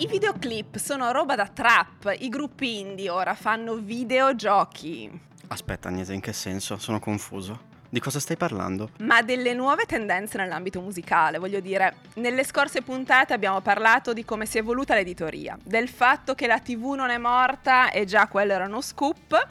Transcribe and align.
I 0.00 0.06
videoclip 0.06 0.76
sono 0.76 1.10
roba 1.10 1.34
da 1.34 1.48
trap, 1.48 2.14
i 2.20 2.28
gruppi 2.28 2.78
indie 2.78 3.10
ora 3.10 3.34
fanno 3.34 3.74
videogiochi. 3.74 5.10
Aspetta 5.48 5.88
Agnese, 5.88 6.14
in 6.14 6.20
che 6.20 6.32
senso? 6.32 6.78
Sono 6.78 7.00
confuso. 7.00 7.66
Di 7.88 7.98
cosa 7.98 8.20
stai 8.20 8.36
parlando? 8.36 8.90
Ma 9.00 9.22
delle 9.22 9.54
nuove 9.54 9.86
tendenze 9.86 10.38
nell'ambito 10.38 10.80
musicale, 10.80 11.38
voglio 11.38 11.58
dire, 11.58 11.96
nelle 12.14 12.44
scorse 12.44 12.82
puntate 12.82 13.32
abbiamo 13.32 13.60
parlato 13.60 14.12
di 14.12 14.24
come 14.24 14.46
si 14.46 14.58
è 14.58 14.60
evoluta 14.60 14.94
l'editoria, 14.94 15.58
del 15.64 15.88
fatto 15.88 16.36
che 16.36 16.46
la 16.46 16.60
TV 16.60 16.92
non 16.92 17.10
è 17.10 17.18
morta 17.18 17.90
e 17.90 18.04
già 18.04 18.28
quello 18.28 18.52
era 18.52 18.66
uno 18.66 18.80
scoop. 18.80 19.48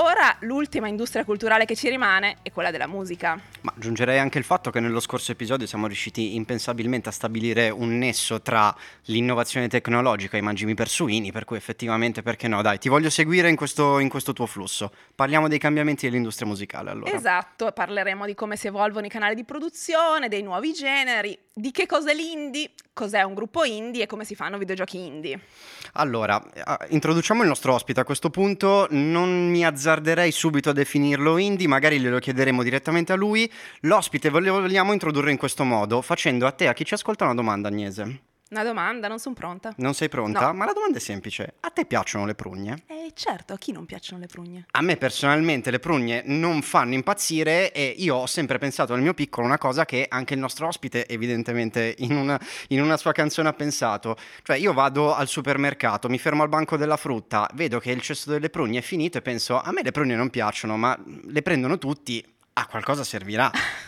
Ora 0.00 0.36
l'ultima 0.42 0.86
industria 0.86 1.24
culturale 1.24 1.64
che 1.64 1.74
ci 1.74 1.88
rimane 1.88 2.36
è 2.42 2.52
quella 2.52 2.70
della 2.70 2.86
musica. 2.86 3.36
Ma 3.62 3.72
aggiungerei 3.76 4.20
anche 4.20 4.38
il 4.38 4.44
fatto 4.44 4.70
che 4.70 4.78
nello 4.78 5.00
scorso 5.00 5.32
episodio 5.32 5.66
siamo 5.66 5.88
riusciti 5.88 6.36
impensabilmente 6.36 7.08
a 7.08 7.12
stabilire 7.12 7.68
un 7.70 7.98
nesso 7.98 8.40
tra 8.40 8.72
l'innovazione 9.06 9.66
tecnologica 9.66 10.36
e 10.36 10.40
i 10.40 10.42
mangimi 10.42 10.74
per 10.74 10.88
suini, 10.88 11.32
per 11.32 11.44
cui 11.44 11.56
effettivamente 11.56 12.22
perché 12.22 12.46
no? 12.46 12.62
Dai, 12.62 12.78
ti 12.78 12.88
voglio 12.88 13.10
seguire 13.10 13.48
in 13.48 13.56
questo, 13.56 13.98
in 13.98 14.08
questo 14.08 14.32
tuo 14.32 14.46
flusso. 14.46 14.92
Parliamo 15.16 15.48
dei 15.48 15.58
cambiamenti 15.58 16.06
dell'industria 16.06 16.46
musicale 16.46 16.90
allora. 16.90 17.10
Esatto, 17.10 17.72
parleremo 17.72 18.24
di 18.24 18.34
come 18.34 18.56
si 18.56 18.68
evolvono 18.68 19.06
i 19.06 19.10
canali 19.10 19.34
di 19.34 19.42
produzione, 19.42 20.28
dei 20.28 20.42
nuovi 20.42 20.72
generi, 20.72 21.36
di 21.58 21.72
che 21.72 21.86
cos'è 21.86 22.14
l'indie, 22.14 22.70
cos'è 22.92 23.22
un 23.22 23.34
gruppo 23.34 23.64
indie 23.64 24.04
e 24.04 24.06
come 24.06 24.24
si 24.24 24.36
fanno 24.36 24.58
videogiochi 24.58 24.98
indie. 24.98 25.40
Allora, 25.94 26.40
introduciamo 26.88 27.42
il 27.42 27.48
nostro 27.48 27.74
ospite 27.74 28.00
a 28.00 28.04
questo 28.04 28.30
punto, 28.30 28.86
non 28.90 29.50
mi 29.50 29.66
azzarderei 29.66 30.30
subito 30.30 30.70
a 30.70 30.72
definirlo 30.72 31.36
indie, 31.36 31.66
magari 31.66 31.98
glielo 31.98 32.18
chiederemo 32.18 32.62
direttamente 32.62 33.12
a 33.12 33.16
lui. 33.16 33.50
L'ospite 33.80 34.30
vogliamo 34.30 34.92
introdurre 34.92 35.32
in 35.32 35.36
questo 35.36 35.64
modo, 35.64 36.00
facendo 36.00 36.46
a 36.46 36.52
te, 36.52 36.68
a 36.68 36.72
chi 36.72 36.84
ci 36.84 36.94
ascolta, 36.94 37.24
una 37.24 37.34
domanda 37.34 37.68
Agnese. 37.68 38.20
Una 38.50 38.64
domanda, 38.64 39.08
non 39.08 39.18
sono 39.18 39.34
pronta. 39.34 39.74
Non 39.76 39.92
sei 39.92 40.08
pronta? 40.08 40.46
No. 40.46 40.54
Ma 40.54 40.64
la 40.64 40.72
domanda 40.72 40.96
è 40.96 41.00
semplice. 41.00 41.56
A 41.60 41.68
te 41.68 41.84
piacciono 41.84 42.24
le 42.24 42.34
prugne? 42.34 42.84
Eh 42.86 43.12
certo, 43.14 43.52
a 43.52 43.58
chi 43.58 43.72
non 43.72 43.84
piacciono 43.84 44.20
le 44.20 44.26
prugne? 44.26 44.64
A 44.70 44.80
me 44.80 44.96
personalmente 44.96 45.70
le 45.70 45.78
prugne 45.78 46.22
non 46.24 46.62
fanno 46.62 46.94
impazzire 46.94 47.72
e 47.72 47.94
io 47.98 48.14
ho 48.16 48.26
sempre 48.26 48.56
pensato 48.56 48.94
nel 48.94 49.02
mio 49.02 49.12
piccolo 49.12 49.46
una 49.46 49.58
cosa 49.58 49.84
che 49.84 50.06
anche 50.08 50.32
il 50.32 50.40
nostro 50.40 50.66
ospite 50.66 51.06
evidentemente 51.06 51.94
in 51.98 52.16
una, 52.16 52.40
in 52.68 52.80
una 52.80 52.96
sua 52.96 53.12
canzone 53.12 53.50
ha 53.50 53.52
pensato. 53.52 54.16
Cioè 54.42 54.56
io 54.56 54.72
vado 54.72 55.14
al 55.14 55.28
supermercato, 55.28 56.08
mi 56.08 56.18
fermo 56.18 56.42
al 56.42 56.48
banco 56.48 56.78
della 56.78 56.96
frutta, 56.96 57.50
vedo 57.52 57.78
che 57.78 57.90
il 57.90 58.00
cesto 58.00 58.30
delle 58.30 58.48
prugne 58.48 58.78
è 58.78 58.82
finito 58.82 59.18
e 59.18 59.22
penso 59.22 59.60
a 59.60 59.70
me 59.72 59.82
le 59.82 59.92
prugne 59.92 60.14
non 60.16 60.30
piacciono 60.30 60.78
ma 60.78 60.98
le 61.04 61.42
prendono 61.42 61.76
tutti, 61.76 62.24
a 62.54 62.66
qualcosa 62.66 63.04
servirà. 63.04 63.50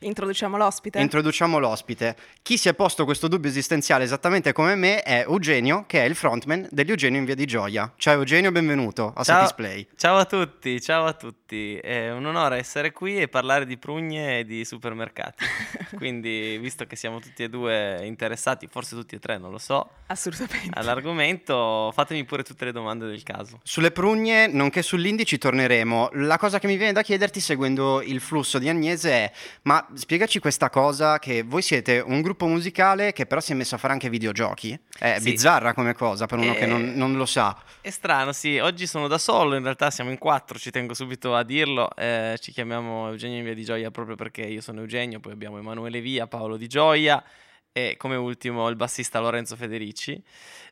Introduciamo 0.00 0.56
l'ospite. 0.56 1.00
Introduciamo 1.00 1.58
l'ospite. 1.58 2.16
Chi 2.42 2.56
si 2.56 2.68
è 2.68 2.74
posto 2.74 3.04
questo 3.04 3.28
dubbio 3.28 3.50
esistenziale 3.50 4.04
esattamente 4.04 4.52
come 4.52 4.74
me 4.74 5.02
è 5.02 5.24
Eugenio, 5.26 5.84
che 5.86 6.02
è 6.02 6.06
il 6.06 6.14
frontman 6.14 6.66
degli 6.70 6.90
Eugenio 6.90 7.18
in 7.18 7.24
Via 7.24 7.34
di 7.34 7.44
Gioia. 7.46 7.92
Ciao 7.96 8.14
Eugenio, 8.14 8.50
benvenuto 8.52 9.12
a 9.14 9.22
Ciao. 9.24 9.36
Satisplay. 9.40 9.86
Ciao 9.96 10.16
a 10.16 10.24
tutti, 10.24 10.80
ciao 10.80 11.04
a 11.06 11.12
tutti. 11.12 11.76
È 11.76 12.10
un 12.10 12.24
onore 12.26 12.58
essere 12.58 12.92
qui 12.92 13.18
e 13.18 13.28
parlare 13.28 13.66
di 13.66 13.76
prugne 13.78 14.40
e 14.40 14.44
di 14.44 14.64
supermercati. 14.64 15.44
Quindi, 15.96 16.58
visto 16.58 16.84
che 16.86 16.96
siamo 16.96 17.20
tutti 17.20 17.42
e 17.42 17.48
due 17.48 18.00
interessati, 18.04 18.66
forse 18.70 18.94
tutti 18.94 19.14
e 19.14 19.18
tre, 19.18 19.38
non 19.38 19.50
lo 19.50 19.58
so, 19.58 19.88
Assolutamente. 20.06 20.70
all'argomento, 20.78 21.90
fatemi 21.94 22.24
pure 22.24 22.42
tutte 22.42 22.64
le 22.66 22.72
domande 22.72 23.06
del 23.06 23.22
caso. 23.22 23.60
Sulle 23.62 23.90
prugne, 23.90 24.46
nonché 24.46 24.82
sull'indie 24.82 25.24
ci 25.24 25.38
torneremo. 25.38 26.10
La 26.14 26.36
cosa 26.38 26.58
che 26.58 26.66
mi 26.66 26.76
viene 26.76 26.92
da 26.92 27.02
chiederti, 27.02 27.40
seguendo 27.40 28.02
il 28.02 28.20
flusso 28.20 28.58
di 28.58 28.68
Agnese, 28.68 29.10
è: 29.10 29.32
ma 29.68 29.86
spiegaci 29.92 30.38
questa 30.38 30.70
cosa 30.70 31.18
che 31.18 31.42
voi 31.42 31.60
siete 31.60 31.98
un 32.00 32.22
gruppo 32.22 32.46
musicale 32.46 33.12
che 33.12 33.26
però 33.26 33.38
si 33.38 33.52
è 33.52 33.54
messo 33.54 33.74
a 33.74 33.78
fare 33.78 33.92
anche 33.92 34.08
videogiochi? 34.08 34.78
È 34.98 35.16
Sì. 35.18 35.30
bizzarra 35.32 35.74
come 35.74 35.92
cosa 35.92 36.24
per 36.24 36.38
uno 36.38 36.54
Eh, 36.54 36.56
che 36.56 36.64
non, 36.64 36.94
non 36.94 37.16
lo 37.18 37.26
sa. 37.26 37.54
È 37.82 37.90
strano, 37.90 38.32
sì. 38.32 38.58
Oggi 38.58 38.86
sono 38.86 39.08
da 39.08 39.18
solo, 39.18 39.56
in 39.56 39.62
realtà 39.62 39.90
siamo 39.90 40.08
in 40.10 40.16
quattro, 40.16 40.58
ci 40.58 40.70
tengo 40.70 40.94
subito 40.94 41.34
a 41.34 41.42
dirlo. 41.42 41.94
Eh, 41.96 42.36
ci 42.40 42.50
chiamiamo 42.50 43.08
Eugenio 43.08 43.36
in 43.36 43.44
Via 43.44 43.52
di 43.54 43.62
Gioia 43.62 43.90
proprio 43.90 44.16
perché 44.16 44.40
io 44.40 44.62
sono 44.62 44.80
Eugenio, 44.80 45.20
poi 45.20 45.32
abbiamo 45.32 45.58
Emanuele 45.58 46.00
Via, 46.00 46.26
Paolo 46.26 46.56
Di 46.56 46.66
Gioia 46.66 47.22
e 47.70 47.96
come 47.98 48.16
ultimo 48.16 48.70
il 48.70 48.76
bassista 48.76 49.20
Lorenzo 49.20 49.54
Federici. 49.54 50.20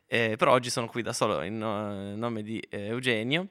Eh, 0.09 0.35
però 0.37 0.53
oggi 0.53 0.69
sono 0.71 0.87
qui 0.87 1.01
da 1.03 1.13
solo 1.13 1.43
in 1.43 1.57
no- 1.57 2.15
nome 2.15 2.41
di 2.41 2.57
eh, 2.69 2.87
Eugenio. 2.87 3.49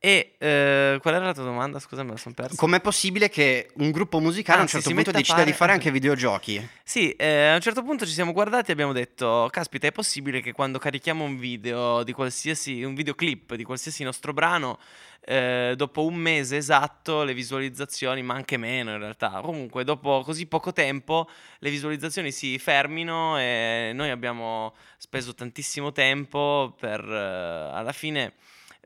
E 0.00 0.36
eh, 0.38 0.98
qual 1.02 1.14
era 1.14 1.24
la 1.24 1.34
tua 1.34 1.42
domanda? 1.42 1.80
Scusa, 1.80 2.04
me 2.04 2.12
la 2.12 2.16
sono 2.16 2.32
persa. 2.32 2.54
Com'è 2.54 2.80
possibile 2.80 3.28
che 3.28 3.70
un 3.78 3.90
gruppo 3.90 4.20
musicale 4.20 4.60
a 4.60 4.62
un 4.62 4.68
certo 4.68 4.90
punto 4.90 5.10
decida 5.10 5.38
di 5.38 5.50
fare- 5.50 5.52
fare 5.52 5.72
anche 5.72 5.90
videogiochi? 5.90 6.68
Sì, 6.84 7.10
eh, 7.12 7.48
a 7.48 7.54
un 7.56 7.60
certo 7.60 7.82
punto 7.82 8.06
ci 8.06 8.12
siamo 8.12 8.32
guardati 8.32 8.70
e 8.70 8.74
abbiamo 8.74 8.92
detto: 8.92 9.48
Caspita, 9.50 9.88
è 9.88 9.92
possibile 9.92 10.40
che 10.40 10.52
quando 10.52 10.78
carichiamo 10.78 11.24
un 11.24 11.36
video 11.36 12.04
di 12.04 12.12
qualsiasi, 12.12 12.84
un 12.84 12.94
videoclip 12.94 13.56
di 13.56 13.64
qualsiasi 13.64 14.04
nostro 14.04 14.32
brano, 14.32 14.78
eh, 15.20 15.74
dopo 15.76 16.04
un 16.04 16.14
mese 16.14 16.58
esatto, 16.58 17.24
le 17.24 17.34
visualizzazioni, 17.34 18.22
ma 18.22 18.34
anche 18.34 18.56
meno 18.56 18.92
in 18.92 18.98
realtà, 18.98 19.40
comunque 19.42 19.82
dopo 19.82 20.22
così 20.24 20.46
poco 20.46 20.72
tempo, 20.72 21.28
le 21.58 21.70
visualizzazioni 21.70 22.30
si 22.30 22.56
fermino 22.60 23.36
e 23.36 23.90
noi 23.94 24.10
abbiamo 24.10 24.76
speso 24.96 25.34
tantissimo 25.34 25.90
tempo 25.90 26.76
per 26.78 27.00
eh, 27.00 27.76
alla 27.76 27.92
fine 27.92 28.34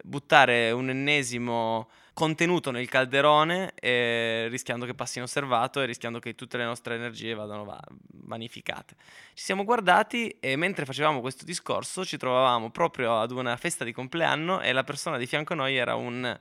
buttare 0.02 0.70
un 0.70 0.90
ennesimo 0.90 1.88
contenuto 2.14 2.70
nel 2.70 2.88
calderone 2.88 3.72
e 3.74 4.46
rischiando 4.48 4.84
che 4.84 4.94
passi 4.94 5.18
inosservato 5.18 5.80
e 5.80 5.86
rischiando 5.86 6.18
che 6.18 6.34
tutte 6.34 6.58
le 6.58 6.64
nostre 6.64 6.94
energie 6.94 7.34
vadano 7.34 7.64
va- 7.64 7.82
vanificate. 8.12 8.96
Ci 9.34 9.44
siamo 9.44 9.64
guardati 9.64 10.36
e 10.40 10.56
mentre 10.56 10.84
facevamo 10.84 11.20
questo 11.20 11.44
discorso 11.44 12.04
ci 12.04 12.16
trovavamo 12.16 12.70
proprio 12.70 13.18
ad 13.18 13.30
una 13.30 13.56
festa 13.56 13.84
di 13.84 13.92
compleanno 13.92 14.60
e 14.60 14.72
la 14.72 14.84
persona 14.84 15.16
di 15.16 15.26
fianco 15.26 15.54
a 15.54 15.56
noi 15.56 15.76
era 15.76 15.94
un 15.94 16.38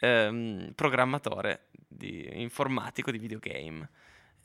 ehm, 0.00 0.72
programmatore 0.74 1.66
di- 1.70 2.28
informatico 2.32 3.10
di 3.10 3.18
videogame. 3.18 3.88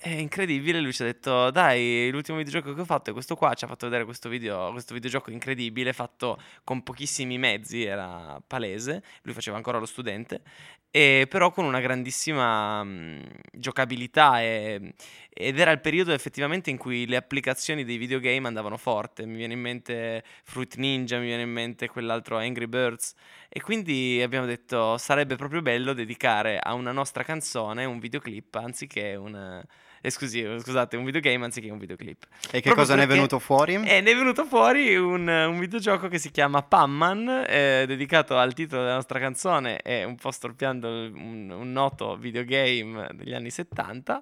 È 0.02 0.08
incredibile, 0.08 0.80
lui 0.80 0.94
ci 0.94 1.02
ha 1.02 1.06
detto, 1.06 1.52
dai, 1.52 2.10
l'ultimo 2.10 2.38
videogioco 2.38 2.74
che 2.74 2.80
ho 2.80 2.86
fatto 2.86 3.10
è 3.10 3.14
questo 3.14 3.36
qua, 3.36 3.54
ci 3.54 3.66
ha 3.66 3.68
fatto 3.68 3.86
vedere 3.86 4.06
questo, 4.06 4.30
video, 4.30 4.72
questo 4.72 4.94
videogioco 4.94 5.30
incredibile, 5.30 5.92
fatto 5.92 6.40
con 6.64 6.84
pochissimi 6.84 7.38
mezzi, 7.38 7.84
era 7.84 8.42
palese, 8.48 9.04
lui 9.24 9.34
faceva 9.34 9.58
ancora 9.58 9.78
lo 9.78 9.86
studente, 9.86 10.42
e 10.90 11.28
però 11.30 11.52
con 11.52 11.66
una 11.66 11.82
grandissima 11.82 12.82
mh, 12.82 13.24
giocabilità 13.52 14.42
e- 14.42 14.94
ed 15.30 15.60
era 15.60 15.72
il 15.72 15.82
periodo 15.82 16.14
effettivamente 16.14 16.70
in 16.70 16.78
cui 16.78 17.06
le 17.06 17.18
applicazioni 17.18 17.84
dei 17.84 17.98
videogame 17.98 18.48
andavano 18.48 18.78
forte, 18.78 19.26
mi 19.26 19.36
viene 19.36 19.54
in 19.54 19.60
mente 19.60 20.24
Fruit 20.46 20.76
Ninja, 20.78 21.20
mi 21.20 21.26
viene 21.26 21.42
in 21.42 21.52
mente 21.52 21.90
quell'altro 21.90 22.38
Angry 22.38 22.68
Birds, 22.68 23.16
e 23.50 23.60
quindi 23.62 24.22
abbiamo 24.24 24.46
detto 24.46 24.98
sarebbe 24.98 25.36
proprio 25.36 25.62
bello 25.62 25.92
dedicare 25.92 26.58
a 26.58 26.74
una 26.74 26.94
nostra 26.94 27.24
canzone 27.24 27.84
un 27.84 28.00
videoclip 28.00 28.56
anziché 28.56 29.16
un... 29.16 29.62
eh, 30.02 30.10
scusi, 30.10 30.46
scusate, 30.60 30.98
un 30.98 31.06
videogame 31.06 31.46
anziché 31.46 31.70
un 31.70 31.78
videoclip. 31.78 32.26
E 32.46 32.60
che 32.60 32.62
Proprio 32.62 32.76
cosa 32.76 32.96
ne 32.96 33.04
è 33.04 33.08
venuto 33.08 33.40
fuori? 33.40 33.76
E 33.76 34.02
ne 34.02 34.12
è 34.12 34.16
venuto 34.16 34.46
fuori 34.46 34.96
un, 34.96 35.28
un 35.28 35.60
videogioco 35.60 36.08
che 36.08 36.20
si 36.20 36.32
chiama 36.32 36.62
Pamman, 36.62 37.46
eh, 37.48 37.86
dedicato 37.88 38.38
al 38.38 38.54
titolo 38.54 38.84
della 38.84 38.96
nostra 38.96 39.20
canzone 39.20 39.82
e 39.82 40.04
un 40.04 40.16
po' 40.16 40.32
storpiando 40.32 40.88
un, 40.88 41.50
un 41.50 41.72
noto 41.72 42.16
videogame 42.18 43.10
degli 43.14 43.34
anni 43.34 43.50
70. 43.50 44.22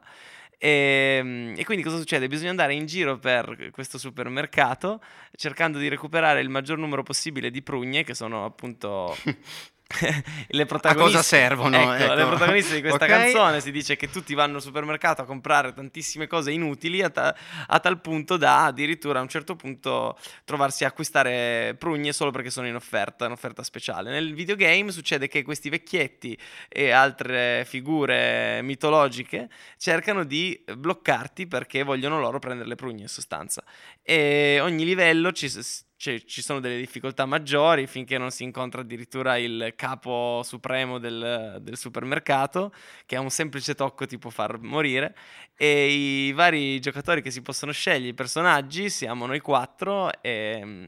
E, 0.60 1.54
e 1.56 1.64
quindi 1.66 1.84
cosa 1.84 1.98
succede? 1.98 2.28
Bisogna 2.28 2.50
andare 2.50 2.74
in 2.74 2.88
giro 2.88 3.20
per 3.20 3.70
questo 3.72 4.00
supermercato 4.00 5.02
cercando 5.36 5.78
di 5.78 5.88
recuperare 5.88 6.42
il 6.42 6.50
maggior 6.50 6.80
numero 6.80 7.04
possibile 7.04 7.52
di 7.52 7.62
prugne, 7.62 8.04
che 8.04 8.16
sono 8.16 8.44
appunto 8.44 9.16
le 10.50 10.66
protagoniste. 10.66 11.12
cosa 11.18 11.24
servono, 11.24 11.78
Ecco, 11.96 12.14
le 12.14 12.20
ecco. 12.22 12.28
protagoniste 12.30 12.76
di 12.76 12.82
questa 12.82 13.06
Ok. 13.06 13.10
canzone 13.12 13.62
si 13.62 13.72
dice 13.72 13.96
che 13.96 14.10
tutti 14.10 14.34
vanno 14.34 14.58
al 14.58 14.62
supermercato 14.62 15.22
a 15.22 15.26
comprare 15.26 15.74
tantissime 15.74 16.28
cose 16.28 16.52
inutili 16.52 17.02
a, 17.02 17.10
ta- 17.10 17.36
a 17.68 17.80
tal 17.80 18.02
punto 18.02 18.36
da 18.36 18.66
addirittura 18.66 19.20
a 19.20 19.22
un 19.22 19.30
certo 19.30 19.56
punto 19.56 20.18
trovarsi 20.44 20.84
a 20.84 20.88
acquistare 20.88 21.76
prugne 21.80 22.12
solo 22.12 22.32
perché 22.32 22.50
sono 22.50 22.68
in 22.68 22.76
offerta, 22.76 23.26
in 23.26 23.32
offerta 23.32 23.64
speciale. 23.64 24.10
Nel 24.12 24.34
videogame 24.34 24.92
succede 24.92 25.28
che 25.30 25.44
questi 25.44 25.70
vecchietti 25.70 26.38
e 26.68 26.92
altre 26.92 27.64
figure 27.66 28.62
mitologiche 28.64 29.50
cercano 29.78 30.26
di 30.26 30.64
bloccarti 30.76 31.48
perché 31.48 31.84
vogliono 31.84 32.20
loro 32.20 32.40
prendere 32.40 32.68
le 32.68 32.76
prugne 32.76 33.04
in 33.04 33.08
sostanza. 33.08 33.64
E 34.04 34.60
ogni 34.62 34.84
livello 34.84 35.32
ci, 35.32 35.50
s- 35.98 36.04
ci- 36.04 36.26
ci 36.28 36.42
sono 36.42 36.60
delle 36.60 36.78
difficoltà 36.78 37.26
maggiori 37.26 37.88
finché 37.88 38.18
non 38.18 38.32
si 38.32 38.44
incontra 38.44 38.82
addirittura 38.82 39.38
il 39.38 39.74
capo 39.76 40.42
supremo 40.44 41.00
del, 41.00 41.58
del 41.62 41.78
supermercato 41.78 42.72
che 43.06 43.16
a 43.16 43.20
un 43.22 43.30
semplice 43.30 43.76
tocco 43.76 44.06
ti 44.06 44.18
può 44.18 44.30
far 44.30 44.60
morire 44.60 45.16
e 45.56 45.88
i 46.28 46.32
vari 46.34 46.80
giocatori 46.80 47.22
che 47.22 47.32
si 47.32 47.42
possono 47.42 47.72
scegliere, 47.72 48.10
i 48.10 48.14
personaggi, 48.14 48.90
siamo 48.90 49.26
noi 49.26 49.40
quattro 49.40 50.12
e 50.22 50.62
mm, 50.64 50.86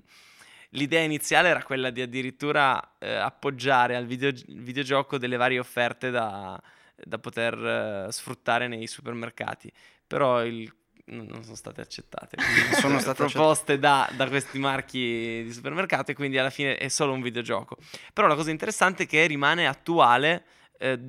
l'idea 0.71 1.01
iniziale 1.01 1.49
era 1.49 1.63
quella 1.63 1.89
di 1.89 2.01
addirittura 2.01 2.97
eh, 2.99 3.13
appoggiare 3.15 3.95
al 3.95 4.05
video- 4.05 4.31
videogioco 4.47 5.17
delle 5.17 5.37
varie 5.37 5.59
offerte 5.59 6.09
da, 6.11 6.61
da 6.95 7.17
poter 7.19 8.05
eh, 8.07 8.11
sfruttare 8.11 8.67
nei 8.67 8.87
supermercati. 8.87 9.71
Però 10.07 10.43
il 10.45 10.71
non 11.09 11.43
sono 11.43 11.55
state 11.55 11.81
accettate. 11.81 12.37
Sono 12.79 12.99
state 12.99 13.25
proposte 13.25 13.79
da, 13.79 14.09
da 14.15 14.27
questi 14.27 14.59
marchi 14.59 15.43
di 15.43 15.51
supermercato 15.51 16.11
e 16.11 16.13
quindi 16.13 16.37
alla 16.37 16.49
fine 16.49 16.77
è 16.77 16.87
solo 16.87 17.13
un 17.13 17.21
videogioco. 17.21 17.77
Però 18.13 18.27
la 18.27 18.35
cosa 18.35 18.51
interessante 18.51 19.03
è 19.03 19.07
che 19.07 19.25
rimane 19.25 19.67
attuale. 19.67 20.43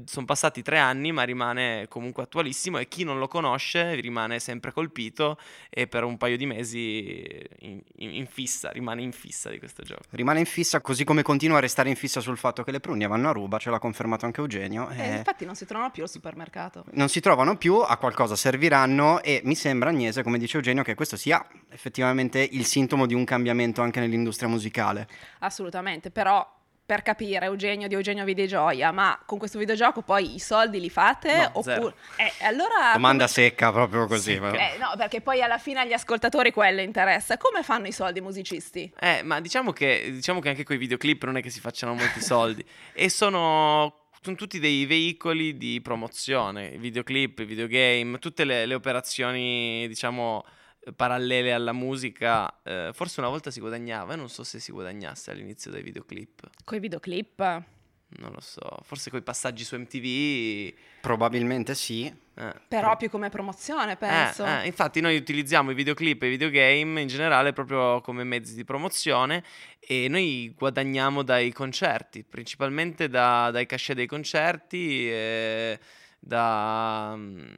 Sono 0.05 0.27
passati 0.27 0.63
tre 0.63 0.79
anni, 0.79 1.13
ma 1.13 1.23
rimane 1.23 1.87
comunque 1.89 2.25
attualissimo 2.25 2.79
e 2.79 2.89
chi 2.89 3.05
non 3.05 3.19
lo 3.19 3.29
conosce 3.29 3.95
rimane 3.95 4.41
sempre 4.41 4.73
colpito 4.73 5.39
e 5.69 5.87
per 5.87 6.03
un 6.03 6.17
paio 6.17 6.37
di 6.37 6.47
mesi 6.47 7.47
in, 7.61 7.81
in- 7.97 8.15
in 8.15 8.27
fissa, 8.27 8.71
rimane 8.71 9.03
in 9.03 9.13
fissa 9.13 9.49
di 9.49 9.59
questo 9.59 9.83
gioco. 9.83 10.03
Rimane 10.11 10.41
in 10.41 10.47
fissa 10.47 10.81
così 10.81 11.05
come 11.05 11.23
continua 11.23 11.59
a 11.59 11.61
restare 11.61 11.89
in 11.89 11.97
fissa 11.97 12.21
sul 12.21 12.37
fatto 12.37 12.65
che 12.65 12.73
le 12.73 12.81
prugne 12.81 13.07
vanno 13.07 13.29
a 13.29 13.33
ruba, 13.33 13.59
ce 13.59 13.71
l'ha 13.71 13.79
confermato 13.79 14.25
anche 14.25 14.41
Eugenio. 14.41 14.89
Eh, 14.91 15.03
e 15.03 15.17
infatti 15.19 15.45
non 15.45 15.55
si 15.55 15.67
trovano 15.67 15.91
più 15.91 16.03
al 16.03 16.11
supermercato. 16.11 16.85
Non 16.93 17.09
si 17.09 17.21
trovano 17.21 17.57
più, 17.57 17.77
a 17.77 17.97
qualcosa 17.97 18.35
serviranno 18.35 19.23
e 19.23 19.41
mi 19.45 19.55
sembra, 19.55 19.91
Agnese, 19.91 20.23
come 20.23 20.39
dice 20.39 20.57
Eugenio, 20.57 20.83
che 20.83 20.95
questo 20.95 21.17
sia 21.17 21.47
effettivamente 21.69 22.41
il 22.41 22.65
sintomo 22.65 23.07
di 23.07 23.15
un 23.15 23.25
cambiamento 23.25 23.83
anche 23.83 24.01
nell'industria 24.01 24.49
musicale. 24.49 25.09
Assolutamente, 25.39 26.11
però 26.11 26.59
per 26.91 27.03
capire 27.03 27.45
Eugenio 27.45 27.87
di 27.87 27.95
Eugenio 27.95 28.25
Videogioia, 28.25 28.91
ma 28.91 29.17
con 29.25 29.39
questo 29.39 29.61
videogioco 29.61 30.03
poi 30.03 30.35
i 30.35 30.41
soldi 30.41 30.81
li 30.81 30.91
fate? 30.91 31.37
No, 31.37 31.51
oppure... 31.53 31.95
Eh, 32.17 32.33
allora... 32.41 32.91
Domanda 32.95 33.27
come- 33.27 33.29
secca 33.29 33.71
proprio 33.71 34.07
così. 34.07 34.33
Secca. 34.33 34.51
però. 34.51 34.61
Eh, 34.61 34.77
no, 34.77 34.95
perché 34.97 35.21
poi 35.21 35.41
alla 35.41 35.59
fine 35.59 35.79
agli 35.79 35.93
ascoltatori 35.93 36.51
quello 36.51 36.81
interessa. 36.81 37.37
Come 37.37 37.63
fanno 37.63 37.87
i 37.87 37.93
soldi 37.93 38.19
i 38.19 38.23
musicisti? 38.23 38.93
Eh, 38.99 39.23
ma 39.23 39.41
diciamo 39.41 39.71
che, 39.71 40.09
diciamo 40.11 40.41
che 40.41 40.49
anche 40.49 40.65
con 40.65 40.75
i 40.75 40.81
videoclip 40.81 41.23
non 41.27 41.37
è 41.37 41.43
che 41.43 41.51
si 41.51 41.61
facciano 41.61 41.95
molti 41.95 42.21
soldi. 42.21 42.65
e 42.93 43.09
sono, 43.09 44.07
sono 44.21 44.35
tutti 44.35 44.59
dei 44.59 44.85
veicoli 44.85 45.57
di 45.57 45.81
promozione. 45.81 46.71
Videoclip, 46.71 47.39
i 47.39 47.45
videogame, 47.45 48.19
tutte 48.19 48.43
le, 48.43 48.67
le 48.67 48.75
operazioni, 48.75 49.87
diciamo, 49.87 50.45
parallele 50.97 51.53
alla 51.53 51.73
musica. 51.73 52.61
eh, 52.63 52.91
forse 52.93 53.21
una 53.21 53.29
volta 53.29 53.51
si 53.51 53.61
guadagnava, 53.61 54.15
e 54.15 54.17
non 54.17 54.29
so 54.29 54.45
se 54.45 54.59
si 54.59 54.73
guadagnasse 54.73 55.31
all'inizio 55.31 55.71
dai 55.71 55.83
videoclip. 55.83 56.49
Con 56.65 56.77
i 56.77 56.81
videoclip? 56.81 57.65
Non 58.13 58.33
lo 58.33 58.41
so, 58.41 58.79
forse 58.83 59.09
con 59.09 59.21
i 59.21 59.23
passaggi 59.23 59.63
su 59.63 59.77
MTV. 59.77 60.75
Probabilmente 61.01 61.77
sì. 61.77 62.13
eh, 62.35 62.55
Però 62.67 62.97
più 62.97 63.09
come 63.09 63.29
promozione, 63.29 63.97
penso. 63.97 64.45
Eh, 64.45 64.63
eh, 64.63 64.67
infatti 64.67 65.01
noi 65.01 65.17
utilizziamo 65.17 65.71
i 65.71 65.75
videoclip 65.75 66.21
e 66.23 66.27
i 66.27 66.31
videogame 66.31 67.03
in 67.03 67.07
generale 67.07 67.53
proprio 67.53 68.01
come 68.01 68.25
mezzi 68.25 68.57
di 68.57 68.65
promozione 68.65 69.45
e 69.79 70.09
noi 70.09 70.53
guadagniamo 70.57 71.23
dai 71.23 71.53
concerti, 71.53 72.25
principalmente 72.25 73.09
da- 73.09 73.51
dai 73.53 73.67
cachet 73.67 73.95
dei 73.95 74.07
concerti, 74.07 75.09
e 75.09 75.79
da, 76.19 77.15
mm, 77.17 77.49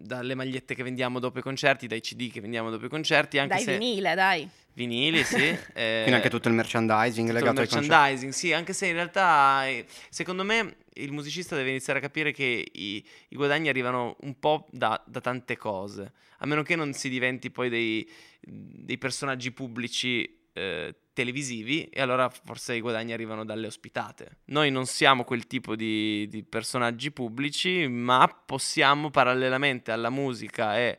dalle 0.00 0.34
magliette 0.36 0.74
che 0.76 0.82
vendiamo 0.84 1.18
dopo 1.18 1.40
i 1.40 1.42
concerti, 1.42 1.88
dai 1.88 2.00
CD 2.00 2.30
che 2.30 2.40
vendiamo 2.40 2.70
dopo 2.70 2.86
i 2.86 2.88
concerti, 2.88 3.38
anche 3.38 3.54
Dai 3.56 3.64
se 3.64 3.78
vinile, 3.78 4.14
dai. 4.14 4.48
vinili, 4.74 5.24
sì. 5.24 5.36
eh, 5.74 6.00
Quindi 6.02 6.12
anche 6.12 6.30
tutto 6.30 6.46
il 6.48 6.54
merchandising 6.54 7.26
tutto 7.26 7.38
legato 7.38 7.60
il 7.60 7.66
ai 7.66 7.68
concerti. 7.68 7.88
merchandising, 7.88 8.32
sì, 8.32 8.52
anche 8.52 8.72
se 8.72 8.86
in 8.86 8.92
realtà 8.92 9.66
eh, 9.66 9.84
secondo 10.08 10.44
me 10.44 10.76
il 10.94 11.10
musicista 11.12 11.56
deve 11.56 11.70
iniziare 11.70 11.98
a 11.98 12.02
capire 12.02 12.32
che 12.32 12.64
i, 12.72 13.04
i 13.28 13.34
guadagni 13.36 13.68
arrivano 13.68 14.16
un 14.20 14.38
po' 14.38 14.66
da, 14.70 15.02
da 15.04 15.20
tante 15.20 15.56
cose, 15.56 16.12
a 16.38 16.46
meno 16.46 16.62
che 16.62 16.76
non 16.76 16.92
si 16.92 17.08
diventi 17.08 17.50
poi 17.50 17.68
dei, 17.68 18.08
dei 18.40 18.98
personaggi 18.98 19.50
pubblici 19.50 20.38
eh, 20.52 20.94
televisivi 21.18 21.82
e 21.86 22.00
allora 22.00 22.28
forse 22.28 22.76
i 22.76 22.80
guadagni 22.80 23.12
arrivano 23.12 23.44
dalle 23.44 23.66
ospitate. 23.66 24.38
Noi 24.46 24.70
non 24.70 24.86
siamo 24.86 25.24
quel 25.24 25.48
tipo 25.48 25.74
di, 25.74 26.28
di 26.28 26.44
personaggi 26.44 27.10
pubblici, 27.10 27.88
ma 27.88 28.28
possiamo 28.46 29.10
parallelamente 29.10 29.90
alla 29.90 30.10
musica 30.10 30.78
e 30.78 30.96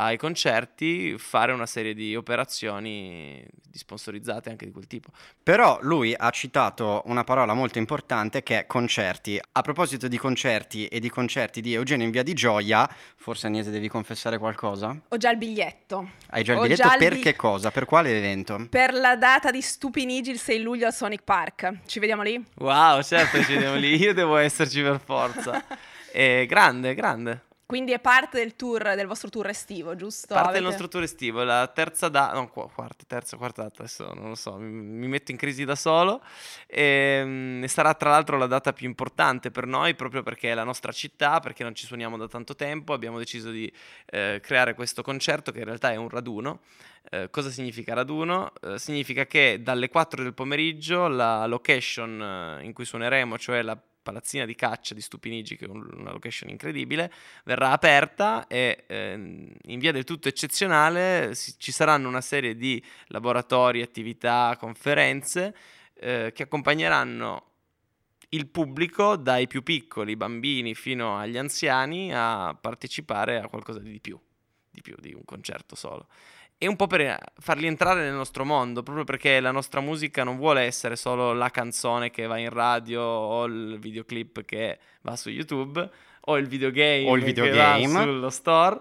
ai 0.00 0.16
concerti 0.16 1.16
fare 1.18 1.52
una 1.52 1.66
serie 1.66 1.92
di 1.92 2.14
operazioni 2.14 3.44
di 3.68 3.78
sponsorizzate 3.78 4.48
anche 4.48 4.64
di 4.64 4.70
quel 4.70 4.86
tipo. 4.86 5.10
Però 5.42 5.78
lui 5.82 6.14
ha 6.16 6.30
citato 6.30 7.02
una 7.06 7.24
parola 7.24 7.52
molto 7.52 7.78
importante 7.78 8.42
che 8.42 8.60
è 8.60 8.66
concerti. 8.66 9.40
A 9.52 9.60
proposito 9.62 10.06
di 10.06 10.16
concerti 10.16 10.86
e 10.86 11.00
di 11.00 11.10
concerti 11.10 11.60
di 11.60 11.74
Eugenio 11.74 12.06
in 12.06 12.12
Via 12.12 12.22
di 12.22 12.32
Gioia, 12.32 12.88
forse 13.16 13.48
Agnese 13.48 13.70
devi 13.70 13.88
confessare 13.88 14.38
qualcosa? 14.38 14.96
Ho 15.08 15.16
già 15.16 15.30
il 15.30 15.36
biglietto. 15.36 16.10
Hai 16.30 16.44
già 16.44 16.52
il 16.52 16.58
Ho 16.58 16.62
biglietto 16.62 16.82
già 16.82 16.92
il 16.92 16.98
per 16.98 17.14
bi- 17.14 17.20
che 17.20 17.34
cosa? 17.36 17.70
Per 17.70 17.84
quale 17.84 18.16
evento? 18.16 18.66
Per 18.70 18.94
la 18.94 19.16
data 19.16 19.50
di 19.50 19.60
Stupinigi 19.60 20.30
il 20.30 20.38
6 20.38 20.62
luglio 20.62 20.86
al 20.86 20.94
Sonic 20.94 21.22
Park. 21.24 21.80
Ci 21.86 21.98
vediamo 21.98 22.22
lì? 22.22 22.42
Wow, 22.58 23.02
certo 23.02 23.42
ci 23.42 23.52
vediamo 23.54 23.76
lì, 23.76 23.96
io 23.96 24.14
devo 24.14 24.36
esserci 24.36 24.80
per 24.80 25.00
forza. 25.04 25.64
Eh, 26.10 26.46
grande, 26.48 26.94
grande. 26.94 27.42
Quindi 27.68 27.92
è 27.92 28.00
parte 28.00 28.38
del 28.38 28.56
tour, 28.56 28.94
del 28.94 29.06
vostro 29.06 29.28
tour 29.28 29.46
estivo, 29.46 29.94
giusto? 29.94 30.28
Parte 30.28 30.52
del 30.52 30.62
Avete- 30.62 30.64
nostro 30.64 30.88
tour 30.88 31.02
estivo, 31.02 31.42
la 31.44 31.66
terza 31.66 32.08
data, 32.08 32.32
no, 32.32 32.48
qu- 32.48 32.72
quarta, 32.72 33.04
terza, 33.06 33.36
quarta 33.36 33.64
data, 33.64 33.82
adesso 33.82 34.10
non 34.14 34.28
lo 34.30 34.34
so, 34.36 34.56
mi, 34.56 34.70
mi 34.70 35.06
metto 35.06 35.32
in 35.32 35.36
crisi 35.36 35.66
da 35.66 35.74
solo. 35.74 36.22
E, 36.66 37.62
sarà 37.66 37.92
tra 37.92 38.08
l'altro 38.08 38.38
la 38.38 38.46
data 38.46 38.72
più 38.72 38.86
importante 38.88 39.50
per 39.50 39.66
noi, 39.66 39.94
proprio 39.94 40.22
perché 40.22 40.50
è 40.50 40.54
la 40.54 40.64
nostra 40.64 40.92
città, 40.92 41.40
perché 41.40 41.62
non 41.62 41.74
ci 41.74 41.84
suoniamo 41.84 42.16
da 42.16 42.26
tanto 42.26 42.54
tempo, 42.54 42.94
abbiamo 42.94 43.18
deciso 43.18 43.50
di 43.50 43.70
eh, 44.06 44.40
creare 44.42 44.72
questo 44.72 45.02
concerto 45.02 45.52
che 45.52 45.58
in 45.58 45.66
realtà 45.66 45.92
è 45.92 45.96
un 45.96 46.08
raduno. 46.08 46.60
Eh, 47.10 47.28
cosa 47.28 47.50
significa 47.50 47.92
raduno? 47.92 48.50
Eh, 48.62 48.78
significa 48.78 49.26
che 49.26 49.60
dalle 49.62 49.90
4 49.90 50.22
del 50.22 50.32
pomeriggio 50.32 51.06
la 51.06 51.44
location 51.44 52.58
eh, 52.60 52.64
in 52.64 52.72
cui 52.72 52.86
suoneremo, 52.86 53.36
cioè 53.36 53.60
la 53.60 53.78
palazzina 54.08 54.46
di 54.46 54.54
caccia 54.54 54.94
di 54.94 55.02
Stupinigi, 55.02 55.56
che 55.56 55.66
è 55.66 55.68
un- 55.68 55.86
una 55.92 56.12
location 56.12 56.48
incredibile, 56.48 57.12
verrà 57.44 57.72
aperta 57.72 58.46
e 58.46 58.84
ehm, 58.86 59.52
in 59.66 59.78
via 59.78 59.92
del 59.92 60.04
tutto 60.04 60.28
eccezionale 60.28 61.34
si- 61.34 61.54
ci 61.58 61.72
saranno 61.72 62.08
una 62.08 62.22
serie 62.22 62.56
di 62.56 62.82
laboratori, 63.08 63.82
attività, 63.82 64.56
conferenze 64.58 65.54
eh, 66.00 66.32
che 66.34 66.44
accompagneranno 66.44 67.44
il 68.30 68.46
pubblico 68.46 69.16
dai 69.16 69.46
più 69.46 69.62
piccoli 69.62 70.16
bambini 70.16 70.74
fino 70.74 71.18
agli 71.18 71.36
anziani 71.36 72.14
a 72.14 72.56
partecipare 72.58 73.38
a 73.38 73.48
qualcosa 73.48 73.80
di 73.80 74.00
più, 74.00 74.18
di 74.70 74.80
più 74.80 74.94
di 74.98 75.12
un 75.12 75.24
concerto 75.24 75.74
solo. 75.74 76.08
E 76.60 76.66
un 76.66 76.74
po' 76.74 76.88
per 76.88 77.00
eh, 77.02 77.18
farli 77.38 77.68
entrare 77.68 78.02
nel 78.02 78.14
nostro 78.14 78.44
mondo, 78.44 78.82
proprio 78.82 79.04
perché 79.04 79.38
la 79.38 79.52
nostra 79.52 79.80
musica 79.80 80.24
non 80.24 80.36
vuole 80.38 80.62
essere 80.62 80.96
solo 80.96 81.32
la 81.32 81.50
canzone 81.50 82.10
che 82.10 82.26
va 82.26 82.36
in 82.38 82.50
radio 82.50 83.00
o 83.00 83.44
il 83.44 83.78
videoclip 83.78 84.44
che 84.44 84.78
va 85.02 85.14
su 85.14 85.30
YouTube 85.30 85.88
o 86.22 86.36
il 86.36 86.48
videogame, 86.48 87.08
O 87.08 87.14
il 87.14 87.20
che 87.20 87.26
videogame. 87.26 87.86
va 87.86 88.02
sullo 88.02 88.28
store, 88.30 88.80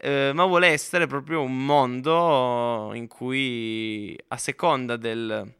eh, 0.00 0.30
ma 0.32 0.44
vuole 0.44 0.68
essere 0.68 1.08
proprio 1.08 1.42
un 1.42 1.66
mondo 1.66 2.92
in 2.94 3.08
cui 3.08 4.16
a 4.28 4.36
seconda 4.36 4.96
del, 4.96 5.52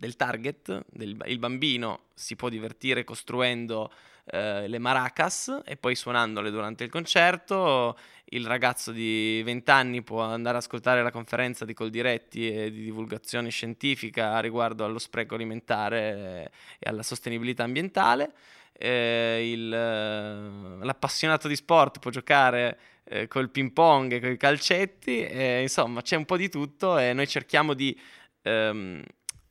del 0.00 0.16
target, 0.16 0.84
del, 0.88 1.16
il 1.26 1.38
bambino 1.38 2.06
si 2.14 2.34
può 2.34 2.48
divertire 2.48 3.04
costruendo 3.04 3.92
eh, 4.24 4.66
le 4.66 4.78
maracas 4.78 5.60
e 5.64 5.76
poi 5.76 5.94
suonandole 5.94 6.50
durante 6.50 6.84
il 6.84 6.90
concerto. 6.90 7.96
Il 8.32 8.46
ragazzo 8.46 8.92
di 8.92 9.42
20 9.44 9.70
anni 9.70 10.02
può 10.02 10.22
andare 10.22 10.56
ad 10.56 10.62
ascoltare 10.62 11.02
la 11.02 11.10
conferenza 11.10 11.64
di 11.64 11.74
Coldiretti 11.74 12.50
e 12.50 12.70
di 12.70 12.84
divulgazione 12.84 13.50
scientifica 13.50 14.40
riguardo 14.40 14.84
allo 14.84 14.98
spreco 14.98 15.34
alimentare 15.34 16.50
e 16.78 16.88
alla 16.88 17.02
sostenibilità 17.02 17.64
ambientale. 17.64 18.32
Eh, 18.72 19.50
il, 19.52 19.72
eh, 19.72 20.84
l'appassionato 20.84 21.48
di 21.48 21.56
sport 21.56 21.98
può 21.98 22.10
giocare 22.10 22.78
eh, 23.04 23.28
col 23.28 23.50
ping 23.50 23.72
pong 23.72 24.12
e 24.12 24.20
con 24.20 24.30
i 24.30 24.36
calcetti, 24.38 25.22
e, 25.22 25.60
insomma 25.60 26.00
c'è 26.00 26.16
un 26.16 26.24
po' 26.24 26.38
di 26.38 26.48
tutto 26.48 26.96
e 26.96 27.12
noi 27.12 27.26
cerchiamo 27.26 27.74
di 27.74 27.98
ehm, 28.42 29.02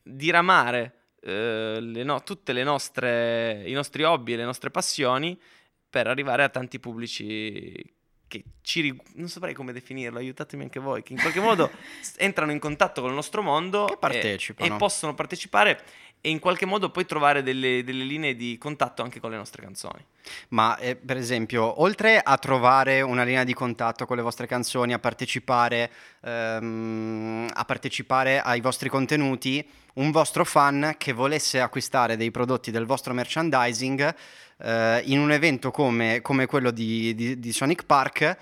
diramare 0.10 0.94
eh, 1.22 1.80
le 1.82 2.04
no- 2.04 2.24
tutte 2.24 2.54
le 2.54 2.64
nostre, 2.64 3.64
i 3.66 3.74
nostri 3.74 4.04
hobby 4.04 4.34
e 4.34 4.38
le 4.38 4.44
nostre 4.46 4.70
passioni 4.72 5.40
per 5.90 6.08
arrivare 6.08 6.44
a 6.44 6.50
tanti 6.50 6.80
pubblici 6.80 7.74
che 8.28 8.44
ci 8.62 8.82
ri- 8.82 9.02
non 9.16 9.28
saprei 9.28 9.56
come 9.56 9.74
definirlo, 9.74 10.20
aiutatemi 10.20 10.62
anche 10.64 10.80
voi, 10.80 11.02
che 11.02 11.14
in 11.14 11.20
qualche 11.20 11.40
modo 11.40 11.72
entrano 12.18 12.52
in 12.52 12.60
contatto 12.60 13.02
con 13.02 13.10
il 13.10 13.16
nostro 13.16 13.42
mondo 13.42 13.88
e- 13.88 13.96
e 14.76 14.78
possono 14.78 15.16
partecipare 15.16 15.82
e 16.22 16.30
in 16.30 16.40
qualche 16.40 16.66
modo 16.66 16.90
poi 16.90 17.06
trovare 17.06 17.44
delle, 17.44 17.84
delle 17.84 18.04
linee 18.04 18.36
di 18.36 18.58
contatto 18.58 19.02
anche 19.02 19.20
con 19.20 19.32
le 19.32 19.38
nostre 19.38 19.62
canzoni. 19.62 20.04
Ma 20.50 20.78
eh, 20.78 20.96
per 20.96 21.18
esempio, 21.18 21.82
oltre 21.82 22.20
a 22.20 22.38
trovare 22.38 23.02
una 23.02 23.24
linea 23.24 23.44
di 23.44 23.54
contatto 23.54 24.06
con 24.06 24.18
le 24.18 24.22
vostre 24.22 24.48
canzoni, 24.48 24.94
a 24.94 25.00
partecipare, 25.00 25.90
ehm, 26.22 27.50
a 27.54 27.66
partecipare 27.66 28.42
ai 28.42 28.62
vostri 28.62 28.90
contenuti, 28.90 29.66
un 29.94 30.12
vostro 30.12 30.46
fan 30.46 30.96
che 30.98 31.14
volesse 31.14 31.62
acquistare 31.62 32.18
dei 32.18 32.32
prodotti 32.32 32.72
del 32.72 32.86
vostro 32.86 33.14
merchandising 33.14 34.16
eh, 34.62 35.02
in 35.06 35.20
un 35.20 35.32
evento 35.32 35.72
come, 35.72 36.22
come 36.22 36.46
quello 36.46 36.72
di, 36.72 37.16
di- 37.16 37.40
di 37.40 37.52
Sonic 37.52 37.86
Park, 37.86 38.38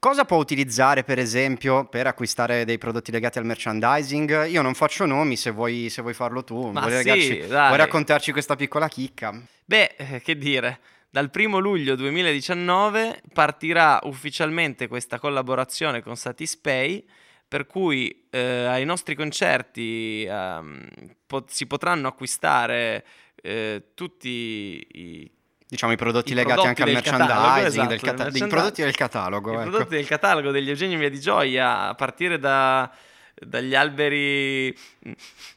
cosa 0.00 0.24
può 0.24 0.38
utilizzare 0.38 1.04
per 1.04 1.20
esempio 1.20 1.84
per 1.84 2.08
acquistare 2.08 2.64
dei 2.64 2.78
prodotti 2.78 3.12
legati 3.12 3.38
al 3.38 3.44
merchandising? 3.44 4.46
Io 4.46 4.62
non 4.62 4.74
faccio 4.74 5.06
nomi, 5.06 5.36
se 5.36 5.50
vuoi, 5.50 5.88
se 5.90 6.02
vuoi 6.02 6.14
farlo 6.14 6.42
tu, 6.42 6.70
Ma 6.70 6.80
vuoi, 6.80 7.20
sì, 7.20 7.38
dai. 7.46 7.66
vuoi 7.66 7.76
raccontarci 7.76 8.32
questa 8.32 8.56
piccola 8.56 8.88
chicca? 8.88 9.40
Beh, 9.64 9.94
eh, 9.96 10.20
che 10.20 10.36
dire, 10.36 10.80
Dal 11.12 11.28
1 11.34 11.58
luglio 11.58 11.96
2019 11.96 13.22
partirà 13.32 13.98
ufficialmente 14.04 14.86
questa 14.86 15.18
collaborazione 15.18 16.02
con 16.02 16.16
Satispay, 16.16 17.04
per 17.48 17.66
cui 17.66 18.28
eh, 18.30 18.38
ai 18.66 18.84
nostri 18.84 19.16
concerti 19.16 20.24
ehm, 20.24 20.88
po- 21.26 21.46
si 21.48 21.66
potranno 21.66 22.06
acquistare 22.06 23.04
eh, 23.42 23.86
tutti 23.94 24.86
i 24.88 25.30
Diciamo 25.70 25.92
i 25.92 25.96
prodotti 25.96 26.32
I 26.32 26.34
legati 26.34 26.60
prodotti 26.62 26.68
anche 26.68 26.82
al 26.82 26.88
del 26.92 27.02
catalogo, 27.02 27.32
merchandising, 27.32 27.66
esatto, 27.66 27.88
del 27.88 27.98
cata- 28.00 28.10
merchandising. 28.24 28.50
prodotti 28.50 28.82
del 28.82 28.94
catalogo. 28.96 29.50
I 29.50 29.54
ecco. 29.54 29.70
prodotti 29.70 29.94
del 29.94 30.06
catalogo 30.06 30.50
degli 30.50 30.68
Eugenio 30.68 30.98
Via 30.98 31.08
di 31.10 31.20
Gioia, 31.20 31.88
a 31.88 31.94
partire 31.94 32.38
da- 32.40 32.90
dagli 33.34 33.74
alberi 33.76 34.76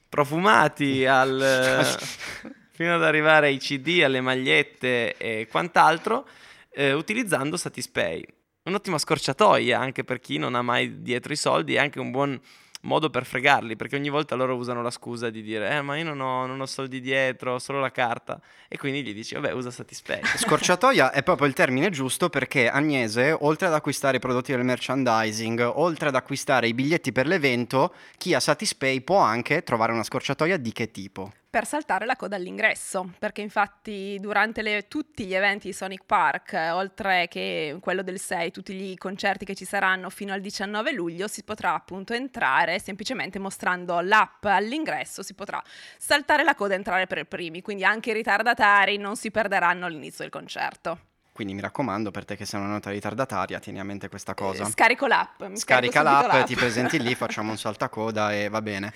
profumati 0.07 1.05
al, 1.05 1.83
fino 2.71 2.93
ad 2.95 3.03
arrivare 3.03 3.47
ai 3.47 3.57
CD, 3.57 4.01
alle 4.03 4.21
magliette 4.21 5.17
e 5.17 5.47
quant'altro, 5.49 6.27
eh, 6.71 6.93
utilizzando 6.93 7.57
Satispay. 7.57 8.23
Un'ottima 8.65 8.97
scorciatoia 8.99 9.79
anche 9.79 10.03
per 10.03 10.19
chi 10.19 10.37
non 10.37 10.55
ha 10.55 10.61
mai 10.61 11.01
dietro 11.01 11.33
i 11.33 11.35
soldi 11.35 11.73
e 11.73 11.79
anche 11.79 11.99
un 11.99 12.11
buon 12.11 12.39
modo 12.83 13.09
per 13.09 13.25
fregarli, 13.25 13.75
perché 13.75 13.95
ogni 13.95 14.09
volta 14.09 14.35
loro 14.35 14.55
usano 14.55 14.81
la 14.81 14.91
scusa 14.91 15.29
di 15.29 15.41
dire 15.41 15.77
eh 15.77 15.81
ma 15.81 15.97
io 15.97 16.03
non 16.03 16.19
ho, 16.19 16.45
non 16.45 16.59
ho 16.61 16.65
soldi 16.65 17.01
dietro, 17.01 17.53
ho 17.53 17.59
solo 17.59 17.79
la 17.79 17.91
carta 17.91 18.39
e 18.67 18.77
quindi 18.77 19.03
gli 19.03 19.13
dici 19.13 19.35
vabbè 19.35 19.51
usa 19.51 19.71
Satispay. 19.71 20.21
Scorciatoia 20.37 21.11
è 21.11 21.23
proprio 21.23 21.47
il 21.47 21.53
termine 21.53 21.89
giusto 21.89 22.29
perché 22.29 22.69
Agnese, 22.69 23.35
oltre 23.37 23.67
ad 23.67 23.73
acquistare 23.73 24.17
i 24.17 24.19
prodotti 24.19 24.51
del 24.51 24.63
merchandising, 24.63 25.71
oltre 25.75 26.09
ad 26.09 26.15
acquistare 26.15 26.67
i 26.67 26.73
biglietti 26.73 27.11
per 27.11 27.27
l'evento, 27.27 27.93
chi 28.17 28.33
ha 28.33 28.39
Satispay 28.39 29.01
può 29.01 29.17
anche 29.17 29.63
trovare 29.63 29.91
una 29.91 30.03
scorciatoia 30.03 30.57
di 30.57 30.71
che 30.71 30.91
tipo? 30.91 31.31
Per 31.53 31.67
saltare 31.67 32.07
la 32.07 32.15
coda 32.15 32.35
all'ingresso, 32.35 33.11
perché 33.19 33.41
infatti 33.41 34.17
durante 34.19 34.63
le- 34.63 34.87
tutti 34.87 35.23
gli 35.23 35.35
eventi 35.35 35.67
di 35.67 35.73
Sonic 35.73 36.03
Park, 36.03 36.53
eh, 36.53 36.71
oltre 36.71 37.27
che 37.27 37.77
quello 37.79 38.01
del 38.01 38.19
6, 38.19 38.49
tutti 38.49 38.73
i 38.73 38.97
concerti 38.97 39.45
che 39.45 39.53
ci 39.53 39.63
saranno 39.63 40.09
fino 40.09 40.33
al 40.33 40.41
19 40.41 40.91
luglio, 40.93 41.27
si 41.27 41.43
potrà 41.43 41.75
appunto 41.75 42.15
entrare 42.15 42.79
semplicemente 42.79 43.37
mostrando 43.37 43.99
l'app 43.99 44.45
all'ingresso, 44.45 45.21
si 45.21 45.35
potrà 45.35 45.61
saltare 45.99 46.43
la 46.43 46.55
coda 46.55 46.73
e 46.73 46.77
entrare 46.77 47.05
per 47.05 47.23
primi, 47.25 47.61
quindi 47.61 47.85
anche 47.85 48.09
i 48.09 48.13
ritardatari 48.13 48.97
non 48.97 49.15
si 49.15 49.29
perderanno 49.29 49.85
all'inizio 49.85 50.23
del 50.23 50.31
concerto. 50.31 50.97
Quindi 51.33 51.53
mi 51.53 51.61
raccomando, 51.61 52.09
per 52.09 52.25
te 52.25 52.35
che 52.35 52.45
sei 52.45 52.61
una 52.61 52.69
nota 52.69 52.89
ritardataria, 52.89 53.59
tieni 53.59 53.79
a 53.79 53.83
mente 53.83 54.09
questa 54.09 54.33
cosa. 54.33 54.63
Eh, 54.63 54.71
scarico 54.71 55.05
l'app. 55.05 55.43
Scarica 55.53 56.03
subito 56.03 56.27
l'app, 56.33 56.45
ti 56.47 56.55
presenti 56.55 56.99
lì, 56.99 57.13
facciamo 57.13 57.51
un 57.51 57.57
saltacoda 57.59 58.33
e 58.33 58.49
va 58.49 58.61
bene. 58.63 58.91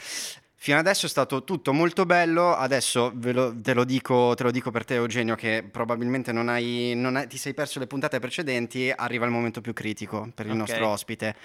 Fino 0.59 0.79
adesso 0.79 1.05
è 1.05 1.09
stato 1.09 1.43
tutto 1.43 1.71
molto 1.71 2.05
bello, 2.07 2.55
adesso 2.55 3.11
ve 3.13 3.31
lo- 3.31 3.55
te, 3.61 3.73
lo 3.75 3.83
dico, 3.83 4.33
te 4.35 4.41
lo 4.43 4.49
dico 4.49 4.71
per 4.71 4.85
te 4.85 4.95
Eugenio 4.95 5.35
che 5.35 5.63
probabilmente 5.69 6.31
non 6.31 6.49
hai, 6.49 6.93
non 6.95 7.15
hai- 7.15 7.27
ti 7.27 7.37
sei 7.37 7.53
perso 7.53 7.77
le 7.77 7.85
puntate 7.85 8.17
precedenti, 8.19 8.91
arriva 8.93 9.25
il 9.25 9.31
momento 9.31 9.61
più 9.61 9.71
critico 9.73 10.29
per 10.33 10.47
il 10.47 10.53
Ok. 10.53 10.57
nostro 10.57 10.87
ospite. 10.87 11.35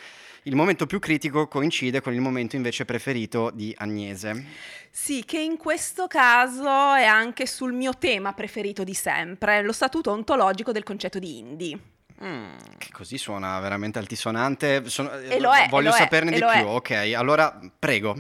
Il 0.45 0.57
momento 0.57 0.87
più 0.87 0.99
critico 0.99 1.47
coincide 1.47 2.01
con 2.01 2.15
il 2.15 2.21
momento 2.23 2.57
invece 2.57 2.87
preferito 2.87 3.51
di 3.53 3.73
Agnese. 3.77 4.45
Sì, 4.91 5.23
che 5.27 5.39
in 5.39 5.59
questo 5.59 6.07
caso 6.07 6.95
è 6.95 7.05
anche 7.05 7.47
sul 7.47 7.75
mio 7.75 7.93
tema 7.99 8.33
preferito 8.33 8.83
di 8.83 8.95
sempre, 8.95 9.63
lo 9.63 9.73
statuto 9.73 10.11
ontologico 10.11 10.73
del 10.73 10.83
concetto 10.85 11.19
di 11.19 11.39
indie. 11.39 11.79
Mm. 12.25 12.57
Che 12.79 12.89
così 12.93 13.19
suona 13.19 13.61
veramente 13.61 13.99
altisonante. 13.99 14.89
Sono- 14.89 15.13
E 15.13 15.39
lo 15.39 15.53
è, 15.53 15.69
voglio 15.69 15.89
e 15.89 15.91
lo 15.91 15.97
è, 15.97 15.99
saperne 15.99 16.31
e 16.31 16.35
di 16.35 16.41
lo 16.41 16.49
è. 16.51 16.59
più. 16.61 16.69
Ok, 16.69 16.91
allora 17.15 17.61
prego. 17.79 18.17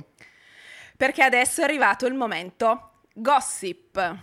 Perché 0.96 1.22
adesso 1.22 1.60
è 1.60 1.64
arrivato 1.64 2.06
il 2.06 2.14
momento 2.14 3.04
gossip. 3.14 4.18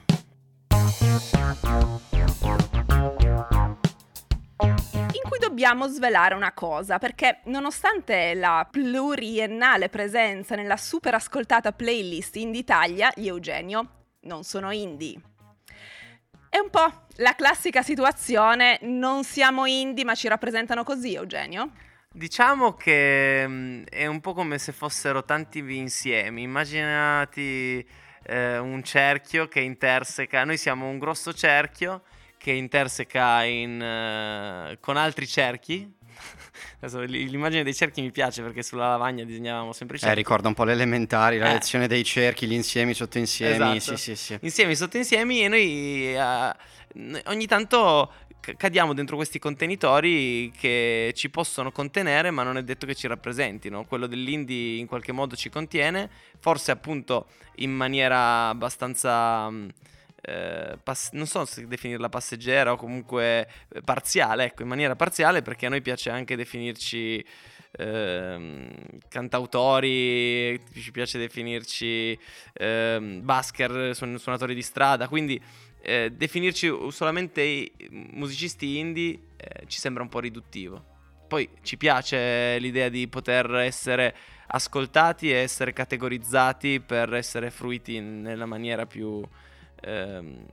In 4.62 5.28
cui 5.28 5.40
dobbiamo 5.40 5.88
svelare 5.88 6.36
una 6.36 6.54
cosa, 6.54 6.98
perché 6.98 7.42
nonostante 7.46 8.34
la 8.34 8.68
pluriennale 8.70 9.90
presenza 9.90 10.56
nella 10.56 10.78
super 10.78 11.14
ascoltata 11.14 11.72
playlist 11.72 12.36
Indie 12.38 12.62
Italia, 12.62 13.12
gli 13.16 13.28
Eugenio 13.28 14.06
non 14.22 14.44
sono 14.44 14.72
indie. 14.72 15.20
È 16.50 16.58
un 16.58 16.70
po' 16.70 17.06
la 17.18 17.36
classica 17.36 17.84
situazione, 17.84 18.80
non 18.82 19.24
siamo 19.24 19.66
indie 19.66 20.04
ma 20.04 20.16
ci 20.16 20.28
rappresentano 20.28 20.84
così, 20.84 21.14
Eugenio? 21.14 21.72
Diciamo 22.20 22.74
che 22.74 23.46
mm, 23.48 23.84
è 23.90 24.06
un 24.06 24.20
po' 24.20 24.34
come 24.34 24.58
se 24.60 24.74
fossero 24.74 25.24
tanti 25.24 25.60
insiemi. 25.60 26.42
Immaginati 26.42 27.88
eh, 28.24 28.58
un 28.58 28.84
cerchio 28.84 29.48
che 29.48 29.62
interseca. 29.62 30.44
Noi 30.44 30.58
siamo 30.58 30.90
un 30.90 31.00
grosso 31.00 31.32
cerchio 31.32 32.02
che 32.38 32.52
interseca 32.52 33.46
in, 33.46 33.82
eh, 33.82 34.78
con 34.82 34.98
altri 34.98 35.26
cerchi. 35.28 35.90
Adesso 36.82 37.00
l'immagine 37.04 37.64
dei 37.64 37.74
cerchi 37.74 38.02
mi 38.02 38.12
piace 38.12 38.42
perché 38.42 38.64
sulla 38.64 38.90
lavagna 38.90 39.24
disegnavamo 39.24 39.72
sempre 39.72 39.96
i 39.96 40.00
Eh, 40.00 40.04
cerchi. 40.04 40.18
ricorda 40.18 40.50
un 40.50 40.56
po' 40.56 40.66
le 40.66 40.74
elementari, 40.74 41.38
la 41.38 41.52
Eh. 41.52 41.54
lezione 41.54 41.88
dei 41.88 42.04
cerchi, 42.04 42.48
gli 42.48 42.52
insiemi, 42.54 42.94
sottoinsiemi. 42.94 43.78
Esatto. 43.78 43.96
Sì, 43.96 44.14
sì, 44.14 44.16
sì. 44.18 44.38
insiemi 44.42 44.76
sotto 44.76 44.98
insiemi 44.98 45.46
e 45.46 45.48
noi 45.48 46.16
eh, 46.18 47.22
ogni 47.28 47.46
tanto 47.46 48.12
cadiamo 48.40 48.94
dentro 48.94 49.16
questi 49.16 49.40
contenitori 49.40 50.52
che 50.58 51.12
ci 51.16 51.30
possono 51.30 51.72
contenere 51.72 52.32
ma 52.32 52.44
non 52.44 52.58
è 52.58 52.64
detto 52.64 52.86
che 52.86 52.96
ci 52.96 53.08
rappresentino 53.08 53.86
quello 53.86 54.08
dell'indie 54.08 54.80
in 54.80 54.88
qualche 54.88 55.12
modo 55.12 55.36
ci 55.36 55.50
contiene 55.50 56.10
forse 56.40 56.72
appunto 56.72 57.28
in 57.56 57.72
maniera 57.72 58.48
abbastanza 58.48 59.50
mh, 59.50 59.70
eh, 60.22 60.78
pass- 60.82 61.12
non 61.12 61.28
so 61.28 61.46
se 61.46 61.68
definirla 61.68 62.10
passeggera 62.10 62.72
o 62.72 62.76
comunque 62.76 63.48
eh, 63.70 63.82
parziale 63.82 64.46
ecco 64.46 64.64
in 64.64 64.68
maniera 64.68 64.96
parziale 64.96 65.42
perché 65.42 65.66
a 65.66 65.70
noi 65.70 65.82
piace 65.82 66.10
anche 66.10 66.36
definirci 66.36 67.24
ehm, 67.72 68.70
cantautori 69.08 70.60
ci 70.74 70.92
piace 70.92 71.18
definirci 71.18 72.18
ehm, 72.54 73.24
basker, 73.24 73.96
suon- 73.96 74.18
suonatori 74.18 74.54
di 74.54 74.62
strada, 74.62 75.08
quindi 75.08 75.42
eh, 75.82 76.12
definirci 76.12 76.72
solamente 76.90 77.72
musicisti 77.90 78.78
indie 78.78 79.20
eh, 79.38 79.66
ci 79.68 79.80
sembra 79.80 80.04
un 80.04 80.10
po' 80.10 80.20
riduttivo. 80.20 80.98
Poi 81.28 81.48
ci 81.62 81.78
piace 81.78 82.58
l'idea 82.60 82.90
di 82.90 83.08
poter 83.08 83.54
essere 83.56 84.16
ascoltati 84.48 85.30
e 85.30 85.36
essere 85.36 85.74
categorizzati 85.74 86.80
per 86.80 87.14
essere 87.14 87.52
fruiti 87.52 88.00
nella 88.00 88.48
maniera 88.48 88.88
più 88.88 89.22
ehm, 89.82 90.46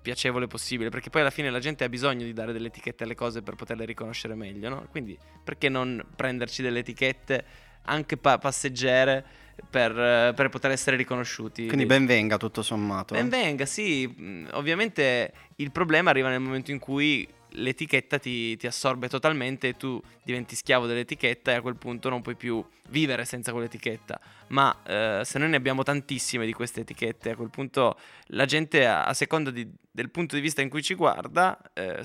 piacevole 0.00 0.46
possibile, 0.46 0.88
perché 0.88 1.10
poi 1.10 1.22
alla 1.22 1.30
fine 1.30 1.50
la 1.50 1.58
gente 1.58 1.84
ha 1.84 1.88
bisogno 1.88 2.24
di 2.24 2.32
dare 2.32 2.52
delle 2.52 2.68
etichette 2.68 3.04
alle 3.04 3.14
cose 3.14 3.42
per 3.42 3.56
poterle 3.56 3.84
riconoscere 3.84 4.34
meglio, 4.34 4.68
no? 4.68 4.86
Quindi 4.90 5.18
perché 5.42 5.68
non 5.68 6.04
prenderci 6.14 6.62
delle 6.62 6.78
etichette 6.78 7.44
anche 7.82 8.16
pa- 8.16 8.38
passeggere 8.38 9.24
per, 9.68 10.32
per 10.34 10.48
poter 10.48 10.70
essere 10.70 10.96
riconosciuti? 10.96 11.66
Quindi 11.66 11.86
ben 11.86 12.06
venga 12.06 12.36
tutto 12.36 12.62
sommato. 12.62 13.14
Ben 13.14 13.28
venga, 13.28 13.66
sì. 13.66 14.06
mh, 14.06 14.48
Ovviamente 14.52 15.32
il 15.56 15.70
problema 15.72 16.10
arriva 16.10 16.28
nel 16.28 16.40
momento 16.40 16.70
in 16.70 16.78
cui 16.78 17.26
l'etichetta 17.54 18.18
ti, 18.18 18.56
ti 18.56 18.66
assorbe 18.68 19.08
totalmente 19.08 19.68
e 19.68 19.76
tu 19.76 20.00
diventi 20.22 20.54
schiavo 20.54 20.86
dell'etichetta 20.86 21.50
e 21.50 21.54
a 21.56 21.60
quel 21.60 21.74
punto 21.76 22.08
non 22.08 22.22
puoi 22.22 22.36
più 22.36 22.64
vivere 22.90 23.24
senza 23.24 23.50
quell'etichetta. 23.50 24.20
Ma 24.48 24.76
eh, 24.86 25.22
se 25.24 25.38
noi 25.40 25.48
ne 25.48 25.56
abbiamo 25.56 25.82
tantissime 25.82 26.46
di 26.46 26.52
queste 26.52 26.80
etichette, 26.82 27.30
a 27.30 27.36
quel 27.36 27.50
punto 27.50 27.98
la 28.26 28.44
gente, 28.44 28.86
a, 28.86 29.04
a 29.04 29.14
seconda 29.14 29.50
di- 29.50 29.68
del 29.90 30.10
punto 30.10 30.36
di 30.36 30.40
vista 30.40 30.62
in 30.62 30.68
cui 30.68 30.82
ci 30.82 30.94
guarda, 30.94 31.58
eh, 31.72 32.00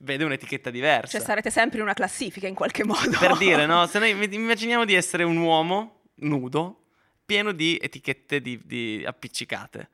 vede 0.00 0.24
un'etichetta 0.24 0.70
diversa. 0.70 1.18
Cioè 1.18 1.26
sarete 1.26 1.50
sempre 1.50 1.78
in 1.78 1.84
una 1.84 1.92
classifica 1.94 2.46
in 2.46 2.54
qualche 2.54 2.84
modo. 2.84 3.10
Per 3.18 3.36
dire, 3.36 3.66
no? 3.66 3.84
Se 3.88 3.98
noi 3.98 4.10
im- 4.10 4.32
immaginiamo 4.32 4.86
di 4.86 4.94
essere 4.94 5.22
un 5.22 5.36
uomo 5.36 6.00
nudo, 6.20 6.84
pieno 7.28 7.52
di 7.52 7.78
etichette 7.78 8.40
di, 8.40 8.58
di 8.64 9.04
appiccicate. 9.06 9.90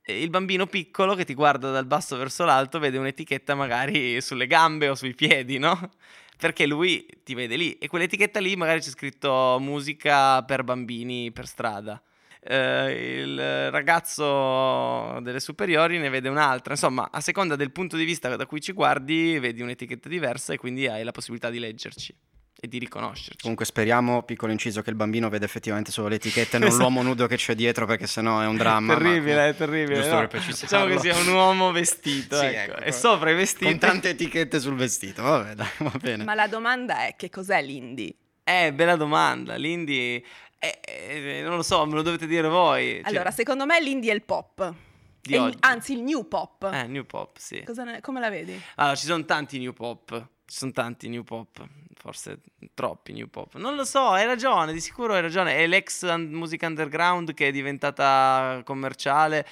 E 0.00 0.22
il 0.22 0.30
bambino 0.30 0.66
piccolo 0.66 1.14
che 1.14 1.26
ti 1.26 1.34
guarda 1.34 1.70
dal 1.70 1.84
basso 1.84 2.16
verso 2.16 2.46
l'alto 2.46 2.78
vede 2.78 2.96
un'etichetta 2.96 3.54
magari 3.54 4.22
sulle 4.22 4.46
gambe 4.46 4.88
o 4.88 4.94
sui 4.94 5.14
piedi, 5.14 5.58
no? 5.58 5.90
Perché 6.38 6.64
lui 6.64 7.06
ti 7.24 7.34
vede 7.34 7.56
lì 7.56 7.76
e 7.76 7.88
quell'etichetta 7.88 8.40
lì 8.40 8.56
magari 8.56 8.80
c'è 8.80 8.88
scritto 8.88 9.58
musica 9.60 10.42
per 10.44 10.64
bambini 10.64 11.30
per 11.30 11.46
strada. 11.46 12.02
Eh, 12.40 13.20
il 13.20 13.70
ragazzo 13.70 15.20
delle 15.20 15.40
superiori 15.40 15.98
ne 15.98 16.08
vede 16.08 16.30
un'altra. 16.30 16.72
Insomma, 16.72 17.10
a 17.12 17.20
seconda 17.20 17.54
del 17.54 17.70
punto 17.70 17.98
di 17.98 18.04
vista 18.04 18.34
da 18.34 18.46
cui 18.46 18.62
ci 18.62 18.72
guardi, 18.72 19.38
vedi 19.38 19.60
un'etichetta 19.60 20.08
diversa 20.08 20.54
e 20.54 20.56
quindi 20.56 20.86
hai 20.86 21.04
la 21.04 21.12
possibilità 21.12 21.50
di 21.50 21.58
leggerci 21.58 22.16
e 22.60 22.66
di 22.66 22.78
riconoscerci. 22.78 23.40
Comunque 23.42 23.64
speriamo, 23.64 24.22
piccolo 24.24 24.50
inciso, 24.50 24.82
che 24.82 24.90
il 24.90 24.96
bambino 24.96 25.28
vede 25.28 25.44
effettivamente 25.44 25.92
solo 25.92 26.08
le 26.08 26.16
etichette 26.16 26.56
e 26.56 26.58
non 26.58 26.68
Esatto. 26.68 26.82
l'uomo 26.88 27.02
nudo 27.02 27.26
che 27.28 27.36
c'è 27.36 27.54
dietro 27.54 27.86
perché 27.86 28.06
sennò 28.08 28.40
è 28.40 28.46
un 28.46 28.56
dramma. 28.56 28.94
ma- 28.94 28.98
terribile, 28.98 29.48
è 29.50 29.54
terribile. 29.56 29.96
Giusto 29.96 30.12
no? 30.14 30.18
per 30.18 30.28
precisarlo. 30.28 30.86
Diciamo 30.86 31.14
che 31.14 31.22
sia 31.22 31.30
un 31.30 31.36
uomo 31.36 31.70
vestito, 31.70 32.36
Sì, 32.38 32.46
ecco. 32.46 32.72
ecco. 32.72 32.80
E 32.82 32.92
sopra 32.92 33.30
i 33.30 33.34
vestiti... 33.34 33.64
Con 33.66 33.78
tante 33.78 34.08
etichette 34.10 34.58
sul 34.58 34.74
vestito. 34.74 35.22
Vabbè, 35.22 35.54
dai, 35.54 35.68
va 35.78 35.92
bene. 36.00 36.24
Ma 36.24 36.34
la 36.34 36.48
domanda 36.48 37.06
è 37.06 37.14
che 37.16 37.30
cos'è 37.30 37.62
l'indie? 37.62 38.14
Eh, 38.42 38.72
bella 38.72 38.96
domanda. 38.96 39.54
L'indie... 39.54 40.22
eh, 40.58 40.80
eh, 40.84 41.42
non 41.44 41.54
lo 41.56 41.62
so, 41.62 41.86
me 41.86 41.94
lo 41.94 42.02
dovete 42.02 42.26
dire 42.26 42.48
voi. 42.48 43.00
Cioè, 43.02 43.10
Allora, 43.12 43.30
secondo 43.30 43.66
me 43.66 43.80
l'indie 43.80 44.10
è 44.10 44.14
il 44.16 44.22
pop. 44.22 44.74
di 45.20 45.36
oggi. 45.36 45.58
anzi, 45.60 45.92
il 45.92 46.00
new 46.02 46.26
pop. 46.26 46.68
Eh, 46.72 46.88
new 46.88 47.04
pop, 47.06 47.36
sì. 47.38 47.62
Cosa 47.62 47.84
ne- 47.84 48.00
come 48.00 48.18
la 48.18 48.30
vedi? 48.30 48.60
Allora, 48.76 48.96
ci 48.96 49.06
sono 49.06 49.24
tanti 49.24 49.58
new 49.60 49.72
pop. 49.72 50.28
Ci 50.46 50.56
sono 50.56 50.72
tanti 50.72 51.08
new 51.10 51.22
pop. 51.24 51.64
Forse 52.00 52.38
troppi 52.74 53.12
new 53.12 53.28
pop. 53.28 53.56
Non 53.56 53.74
lo 53.74 53.84
so, 53.84 54.10
hai 54.10 54.24
ragione, 54.24 54.72
di 54.72 54.80
sicuro 54.80 55.14
hai 55.14 55.20
ragione. 55.20 55.56
È 55.56 55.66
l'ex 55.66 56.02
un- 56.02 56.30
musica 56.30 56.66
underground 56.68 57.34
che 57.34 57.48
è 57.48 57.50
diventata 57.50 58.60
commerciale. 58.64 59.44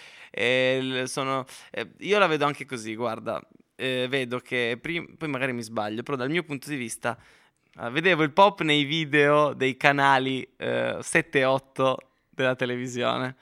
sono- 1.06 1.44
eh, 1.70 1.90
io 2.00 2.18
la 2.18 2.26
vedo 2.28 2.44
anche 2.46 2.64
così, 2.64 2.94
guarda. 2.94 3.40
eh, 3.78 4.06
vedo 4.08 4.38
che 4.38 4.78
prim- 4.80 5.16
poi 5.16 5.28
magari 5.28 5.52
mi 5.52 5.62
sbaglio, 5.62 6.02
però 6.02 6.16
dal 6.16 6.30
mio 6.30 6.42
punto 6.44 6.70
di 6.70 6.76
vista 6.76 7.18
eh, 7.78 7.90
vedevo 7.90 8.22
il 8.22 8.32
pop 8.32 8.62
nei 8.62 8.84
video 8.84 9.52
dei 9.52 9.76
canali 9.76 10.48
eh, 10.56 10.96
7 11.02 11.40
e 11.40 11.44
8 11.44 11.98
della 12.30 12.54
televisione, 12.54 13.36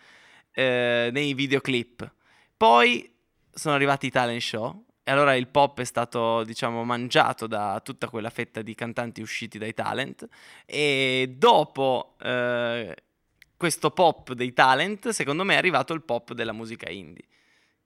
eh, 0.52 1.10
nei 1.12 1.34
videoclip. 1.34 2.10
Poi 2.56 3.12
sono 3.52 3.74
arrivati 3.76 4.06
i 4.06 4.10
talent 4.10 4.40
show 4.40 4.83
e 5.06 5.10
allora 5.10 5.34
il 5.36 5.48
pop 5.48 5.80
è 5.80 5.84
stato, 5.84 6.42
diciamo, 6.44 6.82
mangiato 6.82 7.46
da 7.46 7.78
tutta 7.84 8.08
quella 8.08 8.30
fetta 8.30 8.62
di 8.62 8.74
cantanti 8.74 9.20
usciti 9.20 9.58
dai 9.58 9.74
talent 9.74 10.26
e 10.64 11.34
dopo 11.36 12.16
eh, 12.22 12.96
questo 13.56 13.90
pop 13.90 14.32
dei 14.32 14.54
talent, 14.54 15.10
secondo 15.10 15.44
me 15.44 15.54
è 15.54 15.58
arrivato 15.58 15.92
il 15.92 16.02
pop 16.02 16.32
della 16.32 16.52
musica 16.52 16.88
indie. 16.88 17.24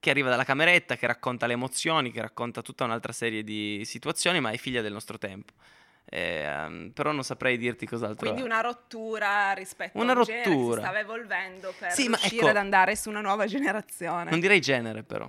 Che 0.00 0.10
arriva 0.10 0.30
dalla 0.30 0.44
cameretta, 0.44 0.94
che 0.96 1.08
racconta 1.08 1.46
le 1.46 1.54
emozioni, 1.54 2.12
che 2.12 2.20
racconta 2.20 2.62
tutta 2.62 2.84
un'altra 2.84 3.10
serie 3.12 3.42
di 3.42 3.82
situazioni, 3.84 4.38
ma 4.38 4.50
è 4.50 4.56
figlia 4.56 4.80
del 4.80 4.92
nostro 4.92 5.18
tempo. 5.18 5.54
Eh, 6.04 6.90
però 6.94 7.10
non 7.10 7.24
saprei 7.24 7.58
dirti 7.58 7.84
cos'altro. 7.84 8.18
Quindi 8.30 8.40
è. 8.40 8.44
una 8.44 8.60
rottura 8.60 9.52
rispetto 9.54 9.98
Una 9.98 10.12
a 10.12 10.16
un 10.18 10.22
genere 10.22 10.42
che 10.44 10.50
si 10.50 10.56
rottura. 10.56 10.80
stava 10.82 10.98
evolvendo 11.00 11.74
per 11.76 11.90
Sì, 11.90 12.06
riuscire 12.06 12.36
ecco- 12.42 12.48
ad 12.50 12.56
andare 12.56 12.94
su 12.94 13.08
una 13.10 13.20
nuova 13.20 13.46
generazione. 13.46 14.30
Non 14.30 14.38
direi 14.38 14.60
genere, 14.60 15.02
però. 15.02 15.28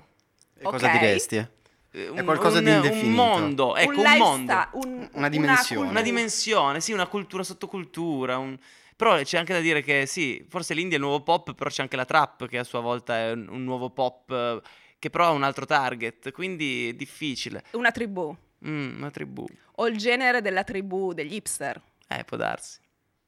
E 0.55 0.61
cosa 0.61 0.85
Ok. 0.85 0.91
diresti? 0.91 1.47
Eh, 1.91 2.11
È 2.13 2.23
qualcosa 2.23 2.59
di 2.61 2.69
un 2.69 2.75
indefinito. 2.75 3.09
mondo, 3.21 3.75
ecco, 3.75 3.89
un, 3.89 3.95
lifestyle, 3.97 4.19
mondo. 4.23 4.69
un- 4.73 5.09
Una 5.13 5.29
dimensione. 5.29 5.89
Una 5.89 6.01
dimensione, 6.01 6.81
sì, 6.81 6.91
una 6.93 7.07
cultura 7.07 7.43
sottocultura. 7.43 8.37
un- 8.37 8.57
Però 8.95 9.19
c'è 9.21 9.37
anche 9.37 9.53
da 9.53 9.59
dire 9.61 9.81
che 9.81 10.05
sì, 10.05 10.45
forse 10.49 10.73
l'indie 10.73 10.97
è 10.97 10.99
il 10.99 11.05
nuovo 11.05 11.23
pop, 11.23 11.53
però 11.53 11.69
c'è 11.69 11.81
anche 11.81 11.95
la 11.95 12.05
trap 12.05 12.47
che 12.47 12.57
a 12.57 12.63
sua 12.65 12.81
volta 12.81 13.17
è 13.17 13.31
un, 13.31 13.47
un 13.49 13.63
nuovo 13.63 13.89
pop 13.91 14.29
eh, 14.31 14.61
che 14.99 15.09
però 15.09 15.27
ha 15.27 15.31
un 15.31 15.43
altro 15.43 15.65
target, 15.65 16.31
quindi 16.31 16.89
è 16.89 16.93
difficile. 16.93 17.63
una 17.71 17.91
tribù. 17.91 18.35
Mm, 18.67 18.97
una 18.97 19.09
tribù. 19.09 19.45
O 19.75 19.87
il 19.87 19.95
genere 19.97 20.41
della 20.41 20.65
tribù 20.65 21.13
degli 21.13 21.33
hipster. 21.35 21.81
Eh, 22.09 22.25
può 22.25 22.35
darsi. 22.35 22.79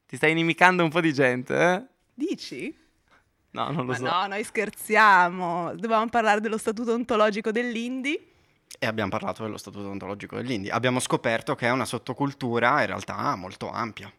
Ti 0.06 0.18
stai 0.18 0.32
inimicando 0.32 0.84
un 0.84 0.90
po' 0.90 1.00
di 1.00 1.14
gente, 1.14 1.56
eh? 1.56 1.84
Dici? 2.14 2.78
No, 3.52 3.66
non 3.72 3.86
lo 3.86 3.92
Ma 3.92 3.96
so. 3.96 4.04
no, 4.04 4.28
noi 4.28 4.44
scherziamo. 4.44 5.74
Dovevamo 5.76 6.10
parlare 6.10 6.42
dello 6.42 6.58
statuto 6.58 6.94
ontologico 6.94 7.52
dell'indie. 7.52 8.31
E 8.80 8.86
abbiamo 8.86 9.10
parlato 9.10 9.44
dello 9.44 9.58
statuto 9.58 9.90
ontologico 9.90 10.36
dell'indie. 10.36 10.72
Abbiamo 10.72 11.00
scoperto 11.00 11.56
che 11.56 11.68
è 11.68 11.72
una 11.72 11.86
sottocultura 11.86 12.82
in 12.82 12.88
realtà 12.88 13.36
molto 13.36 13.70
ampia. 13.70 14.12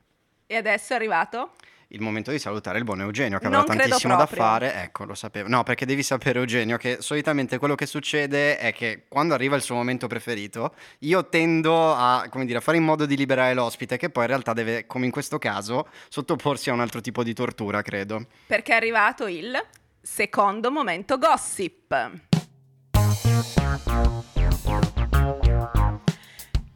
E 0.46 0.56
adesso 0.56 0.92
è 0.92 0.96
arrivato? 0.96 1.52
Il 1.88 2.00
momento 2.00 2.30
di 2.30 2.38
salutare 2.38 2.78
il 2.78 2.84
buon 2.84 3.00
Eugenio 3.00 3.38
che 3.38 3.48
Non 3.48 3.64
credo 3.64 3.80
tantissimo 3.80 4.16
da 4.16 4.24
fare. 4.24 4.82
Ecco, 4.82 5.04
lo 5.04 5.14
sapevo. 5.14 5.48
No, 5.48 5.62
perché 5.62 5.84
devi 5.84 6.02
sapere 6.02 6.38
Eugenio 6.38 6.78
che 6.78 6.98
solitamente 7.00 7.58
quello 7.58 7.74
che 7.74 7.84
succede 7.84 8.56
è 8.56 8.72
che 8.72 9.04
quando 9.08 9.34
arriva 9.34 9.56
il 9.56 9.62
suo 9.62 9.74
momento 9.74 10.06
preferito, 10.06 10.74
io 11.00 11.28
tendo 11.28 11.94
a, 11.94 12.26
come 12.30 12.46
dire, 12.46 12.58
a 12.58 12.60
fare 12.62 12.78
in 12.78 12.84
modo 12.84 13.04
di 13.04 13.14
liberare 13.14 13.52
l'ospite 13.52 13.98
che 13.98 14.08
poi 14.08 14.22
in 14.22 14.28
realtà 14.30 14.54
deve, 14.54 14.86
come 14.86 15.04
in 15.04 15.10
questo 15.10 15.38
caso, 15.38 15.88
sottoporsi 16.08 16.70
a 16.70 16.72
un 16.72 16.80
altro 16.80 17.02
tipo 17.02 17.22
di 17.22 17.34
tortura, 17.34 17.82
credo. 17.82 18.26
Perché 18.46 18.72
è 18.72 18.76
arrivato 18.76 19.26
il 19.26 19.52
secondo 20.00 20.70
momento 20.70 21.18
gossip. 21.18 22.10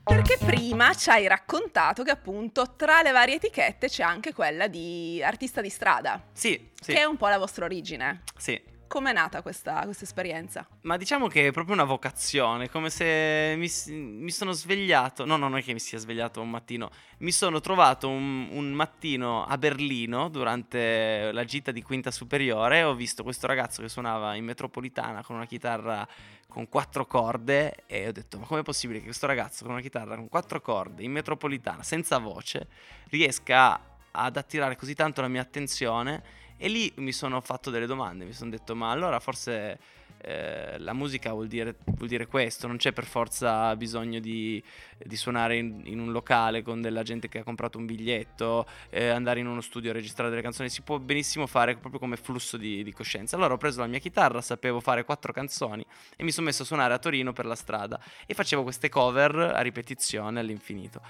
Perché 0.04 0.38
prima 0.44 0.94
ci 0.94 1.10
hai 1.10 1.26
raccontato 1.26 2.02
che 2.02 2.10
appunto 2.10 2.74
tra 2.76 3.02
le 3.02 3.10
varie 3.12 3.36
etichette 3.36 3.88
c'è 3.88 4.02
anche 4.02 4.32
quella 4.32 4.66
di 4.68 5.22
artista 5.22 5.60
di 5.60 5.68
strada, 5.70 6.22
Sì, 6.32 6.70
sì, 6.80 6.92
che 6.92 7.00
è 7.00 7.04
un 7.04 7.16
po' 7.16 7.28
la 7.28 7.38
vostra 7.38 7.64
origine. 7.64 8.22
sì. 8.36 8.74
Com'è 8.88 9.12
nata 9.12 9.42
questa, 9.42 9.80
questa 9.84 10.04
esperienza? 10.04 10.66
Ma 10.82 10.96
diciamo 10.96 11.26
che 11.26 11.48
è 11.48 11.50
proprio 11.50 11.74
una 11.74 11.84
vocazione, 11.84 12.70
come 12.70 12.88
se 12.88 13.54
mi, 13.56 13.68
mi 13.92 14.30
sono 14.30 14.52
svegliato, 14.52 15.24
no, 15.24 15.36
no, 15.36 15.48
non 15.48 15.58
è 15.58 15.62
che 15.62 15.72
mi 15.72 15.80
sia 15.80 15.98
svegliato 15.98 16.40
un 16.40 16.50
mattino, 16.50 16.90
mi 17.18 17.32
sono 17.32 17.60
trovato 17.60 18.08
un, 18.08 18.48
un 18.50 18.72
mattino 18.72 19.44
a 19.44 19.58
Berlino 19.58 20.28
durante 20.28 21.30
la 21.32 21.44
gita 21.44 21.72
di 21.72 21.82
quinta 21.82 22.10
superiore 22.10 22.82
ho 22.82 22.94
visto 22.94 23.22
questo 23.22 23.46
ragazzo 23.46 23.82
che 23.82 23.88
suonava 23.88 24.34
in 24.34 24.44
metropolitana 24.44 25.22
con 25.22 25.36
una 25.36 25.46
chitarra 25.46 26.06
con 26.48 26.68
quattro 26.68 27.06
corde 27.06 27.84
e 27.86 28.08
ho 28.08 28.12
detto 28.12 28.38
ma 28.38 28.46
com'è 28.46 28.62
possibile 28.62 28.98
che 28.98 29.06
questo 29.06 29.26
ragazzo 29.26 29.64
con 29.64 29.72
una 29.72 29.82
chitarra 29.82 30.16
con 30.16 30.28
quattro 30.28 30.60
corde 30.60 31.02
in 31.02 31.12
metropolitana 31.12 31.82
senza 31.82 32.18
voce 32.18 32.68
riesca 33.08 33.80
ad 34.10 34.36
attirare 34.36 34.76
così 34.76 34.94
tanto 34.94 35.20
la 35.20 35.28
mia 35.28 35.42
attenzione 35.42 36.44
e 36.56 36.68
lì 36.68 36.92
mi 36.96 37.12
sono 37.12 37.40
fatto 37.40 37.70
delle 37.70 37.86
domande, 37.86 38.24
mi 38.24 38.32
sono 38.32 38.50
detto 38.50 38.74
ma 38.74 38.90
allora 38.90 39.20
forse 39.20 39.78
eh, 40.18 40.78
la 40.78 40.92
musica 40.92 41.32
vuol 41.32 41.46
dire, 41.46 41.76
vuol 41.84 42.08
dire 42.08 42.26
questo, 42.26 42.66
non 42.66 42.78
c'è 42.78 42.92
per 42.92 43.04
forza 43.04 43.74
bisogno 43.76 44.18
di, 44.18 44.62
di 44.98 45.16
suonare 45.16 45.56
in, 45.56 45.82
in 45.84 46.00
un 46.00 46.10
locale 46.10 46.62
con 46.62 46.80
della 46.80 47.02
gente 47.02 47.28
che 47.28 47.38
ha 47.38 47.42
comprato 47.44 47.78
un 47.78 47.86
biglietto, 47.86 48.66
eh, 48.90 49.08
andare 49.08 49.40
in 49.40 49.46
uno 49.46 49.60
studio 49.60 49.90
a 49.90 49.92
registrare 49.92 50.30
delle 50.30 50.42
canzoni, 50.42 50.68
si 50.68 50.82
può 50.82 50.98
benissimo 50.98 51.46
fare 51.46 51.76
proprio 51.76 52.00
come 52.00 52.16
flusso 52.16 52.56
di, 52.56 52.82
di 52.82 52.92
coscienza. 52.92 53.36
Allora 53.36 53.54
ho 53.54 53.58
preso 53.58 53.80
la 53.80 53.86
mia 53.86 53.98
chitarra, 53.98 54.40
sapevo 54.40 54.80
fare 54.80 55.04
quattro 55.04 55.32
canzoni 55.32 55.84
e 56.16 56.24
mi 56.24 56.32
sono 56.32 56.46
messo 56.46 56.62
a 56.62 56.66
suonare 56.66 56.94
a 56.94 56.98
Torino 56.98 57.32
per 57.32 57.46
la 57.46 57.54
strada 57.54 58.00
e 58.26 58.34
facevo 58.34 58.62
queste 58.62 58.88
cover 58.88 59.36
a 59.36 59.60
ripetizione 59.60 60.40
all'infinito. 60.40 61.00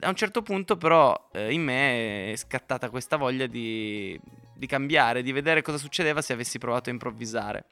A 0.00 0.08
un 0.08 0.16
certo 0.16 0.42
punto 0.42 0.76
però 0.76 1.28
eh, 1.32 1.52
in 1.52 1.62
me 1.62 2.32
è 2.32 2.36
scattata 2.36 2.90
questa 2.90 3.16
voglia 3.16 3.46
di, 3.46 4.18
di 4.56 4.66
cambiare, 4.66 5.22
di 5.22 5.32
vedere 5.32 5.62
cosa 5.62 5.78
succedeva 5.78 6.22
se 6.22 6.32
avessi 6.32 6.58
provato 6.58 6.88
a 6.88 6.92
improvvisare 6.92 7.66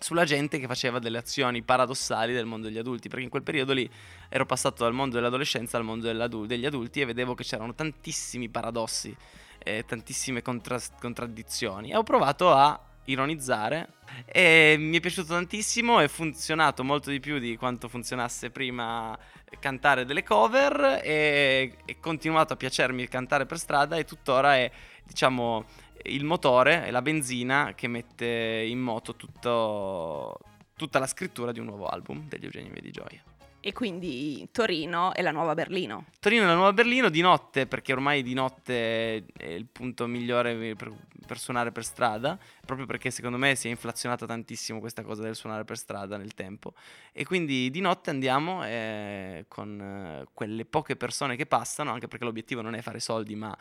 sulla 0.00 0.24
gente 0.24 0.58
che 0.58 0.66
faceva 0.66 0.98
delle 0.98 1.18
azioni 1.18 1.62
paradossali 1.62 2.32
del 2.32 2.46
mondo 2.46 2.68
degli 2.68 2.78
adulti, 2.78 3.08
perché 3.08 3.24
in 3.24 3.30
quel 3.30 3.42
periodo 3.42 3.74
lì 3.74 3.88
ero 4.30 4.46
passato 4.46 4.82
dal 4.84 4.94
mondo 4.94 5.16
dell'adolescenza 5.16 5.76
al 5.76 5.84
mondo 5.84 6.10
degli 6.46 6.64
adulti 6.64 7.00
e 7.02 7.04
vedevo 7.04 7.34
che 7.34 7.44
c'erano 7.44 7.74
tantissimi 7.74 8.48
paradossi, 8.48 9.14
eh, 9.58 9.84
tantissime 9.86 10.40
contras- 10.40 10.92
contraddizioni. 10.98 11.90
E 11.90 11.96
ho 11.96 12.02
provato 12.02 12.50
a 12.50 12.80
ironizzare 13.04 13.94
e 14.24 14.76
mi 14.78 14.96
è 14.96 15.00
piaciuto 15.00 15.34
tantissimo, 15.34 16.00
è 16.00 16.08
funzionato 16.08 16.82
molto 16.82 17.10
di 17.10 17.20
più 17.20 17.38
di 17.38 17.56
quanto 17.56 17.88
funzionasse 17.88 18.50
prima 18.50 19.16
cantare 19.58 20.06
delle 20.06 20.22
cover 20.22 21.00
e 21.02 21.76
è 21.84 21.98
continuato 21.98 22.54
a 22.54 22.56
piacermi 22.56 23.06
cantare 23.08 23.44
per 23.44 23.58
strada 23.58 23.96
e 23.96 24.04
tuttora 24.04 24.56
è 24.56 24.70
diciamo 25.10 25.64
il 26.04 26.24
motore 26.24 26.84
è 26.84 26.90
la 26.90 27.02
benzina 27.02 27.72
che 27.74 27.88
mette 27.88 28.64
in 28.66 28.78
moto 28.78 29.16
tutto- 29.16 30.38
tutta 30.76 30.98
la 30.98 31.06
scrittura 31.06 31.52
di 31.52 31.58
un 31.58 31.66
nuovo 31.66 31.86
album 31.86 32.26
degli 32.28 32.44
Eugenio 32.44 32.72
Via 32.72 32.80
di 32.80 32.90
Gioia. 32.90 33.22
E 33.62 33.74
quindi 33.74 34.48
Torino 34.52 35.12
è 35.12 35.20
la 35.20 35.32
nuova 35.32 35.52
Berlino. 35.52 36.06
Torino 36.18 36.44
è 36.44 36.46
la 36.46 36.54
nuova 36.54 36.72
Berlino 36.72 37.10
di 37.10 37.20
notte, 37.20 37.66
perché 37.66 37.92
ormai 37.92 38.22
di 38.22 38.32
notte 38.32 39.26
è 39.36 39.48
il 39.48 39.66
punto 39.66 40.06
migliore 40.06 40.74
per, 40.74 40.90
per 41.26 41.38
suonare 41.38 41.70
per 41.70 41.84
strada, 41.84 42.38
proprio 42.64 42.86
perché 42.86 43.10
secondo 43.10 43.36
me 43.36 43.54
si 43.56 43.66
è 43.66 43.70
inflazionata 43.70 44.24
tantissimo 44.24 44.80
questa 44.80 45.02
cosa 45.02 45.20
del 45.20 45.36
suonare 45.36 45.64
per 45.64 45.76
strada 45.76 46.16
nel 46.16 46.32
tempo. 46.32 46.72
E 47.12 47.26
quindi 47.26 47.68
di 47.68 47.80
notte 47.80 48.08
andiamo 48.08 48.64
eh, 48.64 49.44
con 49.46 49.78
eh, 49.78 50.24
quelle 50.32 50.64
poche 50.64 50.96
persone 50.96 51.36
che 51.36 51.44
passano, 51.44 51.90
anche 51.90 52.08
perché 52.08 52.24
l'obiettivo 52.24 52.62
non 52.62 52.74
è 52.74 52.80
fare 52.80 53.00
soldi, 53.00 53.34
ma 53.34 53.54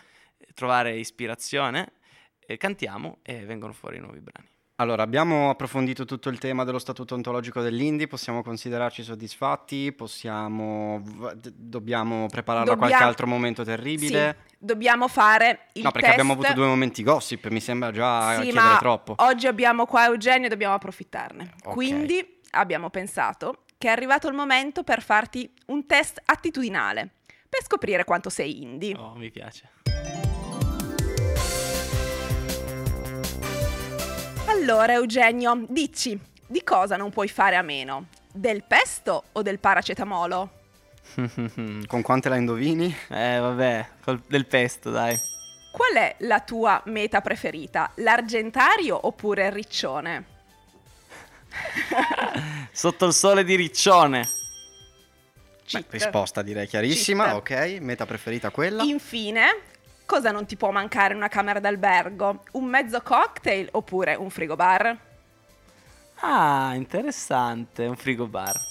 trovare 0.53 0.97
ispirazione. 0.97 1.93
eh, 2.45 2.57
cantiamo 2.57 3.17
e 3.21 3.45
vengono 3.45 3.73
fuori 3.73 3.97
i 3.97 3.99
nuovi 3.99 4.19
brani. 4.21 4.47
Allora, 4.79 5.03
abbiamo 5.03 5.49
approfondito 5.49 6.05
tutto 6.05 6.29
il 6.29 6.39
tema 6.39 6.63
dello 6.63 6.79
statuto 6.79 7.13
ontologico 7.13 7.61
dell'indie, 7.61 8.07
possiamo 8.07 8.41
considerarci 8.41 9.03
soddisfatti, 9.03 9.91
possiamo, 9.91 11.03
dobbiamo 11.53 12.27
prepararlo 12.27 12.71
a 12.71 12.77
qualche 12.77 12.95
altro 12.95 13.27
momento 13.27 13.63
terribile. 13.65 14.37
Sì, 14.47 14.55
dobbiamo 14.57 15.09
fare 15.09 15.67
il 15.73 15.83
no, 15.83 15.91
perché 15.91 16.07
test. 16.07 16.19
abbiamo 16.19 16.31
avuto 16.31 16.53
due 16.53 16.65
momenti 16.67 17.03
gossip, 17.03 17.47
mi 17.49 17.59
sembra 17.59 17.91
già 17.91 18.35
Sì, 18.35 18.43
chiedere 18.43 18.65
ma 18.65 18.77
troppo. 18.79 19.15
oggi 19.17 19.47
abbiamo 19.47 19.85
qua 19.85 20.05
Eugenio 20.05 20.45
e 20.45 20.49
dobbiamo 20.49 20.75
approfittarne. 20.75 21.55
Ok. 21.65 21.73
Quindi 21.73 22.39
abbiamo 22.51 22.89
pensato 22.89 23.65
che 23.77 23.89
è 23.89 23.91
arrivato 23.91 24.29
il 24.29 24.33
momento 24.33 24.83
per 24.83 25.01
farti 25.01 25.51
un 25.67 25.85
test 25.85 26.21
attitudinale 26.23 27.15
per 27.49 27.63
scoprire 27.63 28.05
quanto 28.05 28.29
sei 28.29 28.61
indie. 28.61 28.95
Oh, 28.95 29.15
mi 29.15 29.29
piace. 29.29 29.69
Allora 34.69 34.93
Eugenio, 34.93 35.65
dici, 35.67 36.15
di 36.45 36.63
cosa 36.63 36.95
non 36.95 37.09
puoi 37.09 37.27
fare 37.27 37.55
a 37.55 37.63
meno? 37.63 38.05
Del 38.31 38.63
pesto 38.63 39.23
o 39.31 39.41
del 39.41 39.57
paracetamolo? 39.57 40.49
Con 41.87 42.01
quante 42.03 42.29
la 42.29 42.35
indovini? 42.35 42.95
eh, 43.09 43.39
vabbè, 43.39 43.87
col- 44.03 44.21
del 44.27 44.45
pesto, 44.45 44.91
dai. 44.91 45.19
Qual 45.71 45.93
è 45.93 46.15
la 46.19 46.41
tua 46.41 46.79
meta 46.85 47.19
preferita? 47.21 47.89
L'argentario 47.95 49.07
oppure 49.07 49.47
il 49.47 49.51
riccione? 49.53 50.25
Sotto 52.71 53.07
il 53.07 53.13
sole 53.13 53.43
di 53.43 53.55
Riccione. 53.55 54.29
Beh, 55.71 55.85
risposta 55.89 56.43
direi 56.43 56.67
chiarissima, 56.67 57.41
Cheat. 57.41 57.77
ok. 57.77 57.81
Meta 57.81 58.05
preferita 58.05 58.51
quella. 58.51 58.83
Infine, 58.83 59.47
cosa 60.09 60.31
non 60.31 60.47
ti 60.47 60.57
può 60.57 60.71
mancare 60.71 61.11
in 61.11 61.17
una 61.17 61.27
camera 61.27 61.59
d'albergo? 61.59 62.43
Un 62.53 62.65
mezzo 62.65 62.99
cocktail 62.99 63.69
oppure 63.73 64.15
un 64.15 64.31
frigobar? 64.31 64.97
Ah, 66.21 66.73
interessante, 66.73 67.85
un 67.85 67.95
frigobar. 67.95 68.68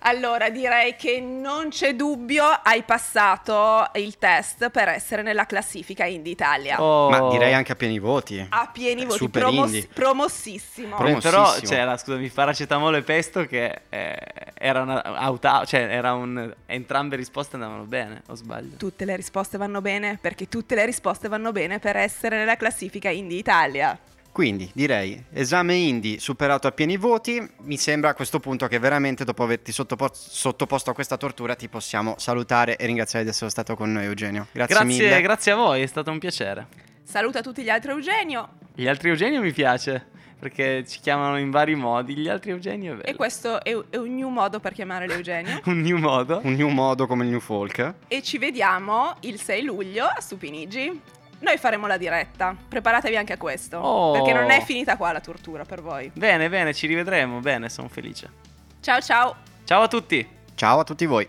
Allora, 0.00 0.50
direi 0.50 0.94
che 0.94 1.20
non 1.20 1.70
c'è 1.70 1.94
dubbio, 1.96 2.44
hai 2.44 2.82
passato 2.84 3.88
il 3.94 4.18
test 4.18 4.70
per 4.70 4.88
essere 4.88 5.22
nella 5.22 5.46
classifica 5.46 6.04
Indie 6.04 6.32
Italia. 6.32 6.80
Oh. 6.80 7.08
Ma 7.10 7.28
direi 7.30 7.52
anche 7.54 7.72
a 7.72 7.74
pieni 7.74 7.98
voti. 7.98 8.46
A 8.48 8.70
pieni 8.72 9.04
voti, 9.04 9.18
Super 9.18 9.42
promos- 9.42 9.66
indie. 9.72 9.88
promossissimo. 9.92 10.96
Pro- 10.96 11.06
Eh, 11.08 11.14
Però 11.16 11.30
Promossissimo. 11.42 11.70
c'era, 11.70 11.96
scusami, 11.96 12.28
paracetamolo 12.28 12.96
e 12.98 13.02
pesto 13.02 13.46
che 13.46 13.80
eh, 13.88 14.16
era 14.54 14.82
una 14.82 15.02
auta, 15.02 15.64
cioè 15.64 15.80
era 15.90 16.12
un 16.14 16.54
entrambe 16.66 17.16
risposte 17.16 17.56
andavano 17.56 17.84
bene, 17.84 18.22
o 18.28 18.34
sbaglio? 18.36 18.76
Tutte 18.76 19.04
le 19.06 19.16
risposte 19.16 19.58
vanno 19.58 19.80
bene 19.80 20.18
perché 20.20 20.48
tutte 20.48 20.74
le 20.76 20.84
risposte 20.84 21.26
vanno 21.28 21.50
bene 21.52 21.78
per 21.80 21.96
essere 21.96 22.36
nella 22.36 22.56
classifica 22.56 23.08
Indie 23.08 23.38
Italia. 23.38 23.98
Quindi 24.36 24.70
direi 24.74 25.24
esame 25.32 25.72
indie 25.76 26.18
superato 26.18 26.66
a 26.66 26.70
pieni 26.70 26.98
voti. 26.98 27.42
Mi 27.62 27.78
sembra 27.78 28.10
a 28.10 28.14
questo 28.14 28.38
punto 28.38 28.66
che 28.66 28.78
veramente 28.78 29.24
dopo 29.24 29.42
averti 29.42 29.72
sottopo- 29.72 30.10
sottoposto 30.12 30.90
a 30.90 30.92
questa 30.92 31.16
tortura 31.16 31.54
ti 31.54 31.68
possiamo 31.68 32.16
salutare 32.18 32.76
e 32.76 32.84
ringraziare 32.84 33.24
di 33.24 33.30
essere 33.30 33.48
stato 33.48 33.74
con 33.76 33.90
noi 33.90 34.04
Eugenio. 34.04 34.48
Grazie, 34.52 34.74
Grazie, 34.74 35.04
mille. 35.06 35.20
grazie 35.22 35.52
a 35.52 35.54
voi, 35.54 35.80
è 35.80 35.86
stato 35.86 36.10
un 36.10 36.18
piacere. 36.18 36.66
Saluta 37.02 37.40
tutti 37.40 37.62
gli 37.62 37.70
altri 37.70 37.92
Eugenio 37.92 38.50
Gli 38.74 38.86
altri 38.86 39.08
Eugenio 39.08 39.40
mi 39.40 39.52
piace, 39.54 40.06
perché 40.38 40.84
ci 40.86 41.00
chiamano 41.00 41.38
in 41.38 41.50
vari 41.50 41.74
modi, 41.74 42.14
gli 42.14 42.28
altri 42.28 42.50
Eugenio 42.50 42.92
è 42.92 42.96
bello. 42.96 43.08
e 43.08 43.14
questo 43.14 43.64
è, 43.64 43.74
è 43.88 43.96
un 43.96 44.14
new 44.14 44.28
modo 44.28 44.60
per 44.60 44.74
chiamare 44.74 45.06
l'Eugenio. 45.06 45.60
un 45.64 45.80
new 45.80 45.96
modo. 45.96 46.40
Un 46.42 46.52
new 46.52 46.68
modo 46.68 47.06
come 47.06 47.24
il 47.24 47.30
new 47.30 47.40
folk. 47.40 47.94
e 48.06 48.22
ci 48.22 48.36
vediamo 48.36 49.16
il 49.20 49.40
6 49.40 49.62
luglio 49.62 50.04
a 50.04 50.20
Stupinigi. 50.20 51.00
Noi 51.38 51.58
faremo 51.58 51.86
la 51.86 51.96
diretta, 51.98 52.56
preparatevi 52.68 53.16
anche 53.16 53.34
a 53.34 53.36
questo, 53.36 53.78
Oh. 53.78 54.12
perché 54.12 54.32
non 54.32 54.50
è 54.50 54.62
finita 54.62 54.96
qua 54.96 55.12
la 55.12 55.20
tortura 55.20 55.64
per 55.64 55.82
voi. 55.82 56.10
Bene, 56.14 56.48
bene, 56.48 56.72
ci 56.72 56.86
rivedremo, 56.86 57.40
bene, 57.40 57.68
sono 57.68 57.88
felice. 57.88 58.30
Ciao 58.80 59.00
ciao! 59.00 59.36
Ciao 59.64 59.82
a 59.82 59.88
tutti! 59.88 60.26
Ciao 60.54 60.78
a 60.80 60.84
tutti 60.84 61.04
voi. 61.06 61.28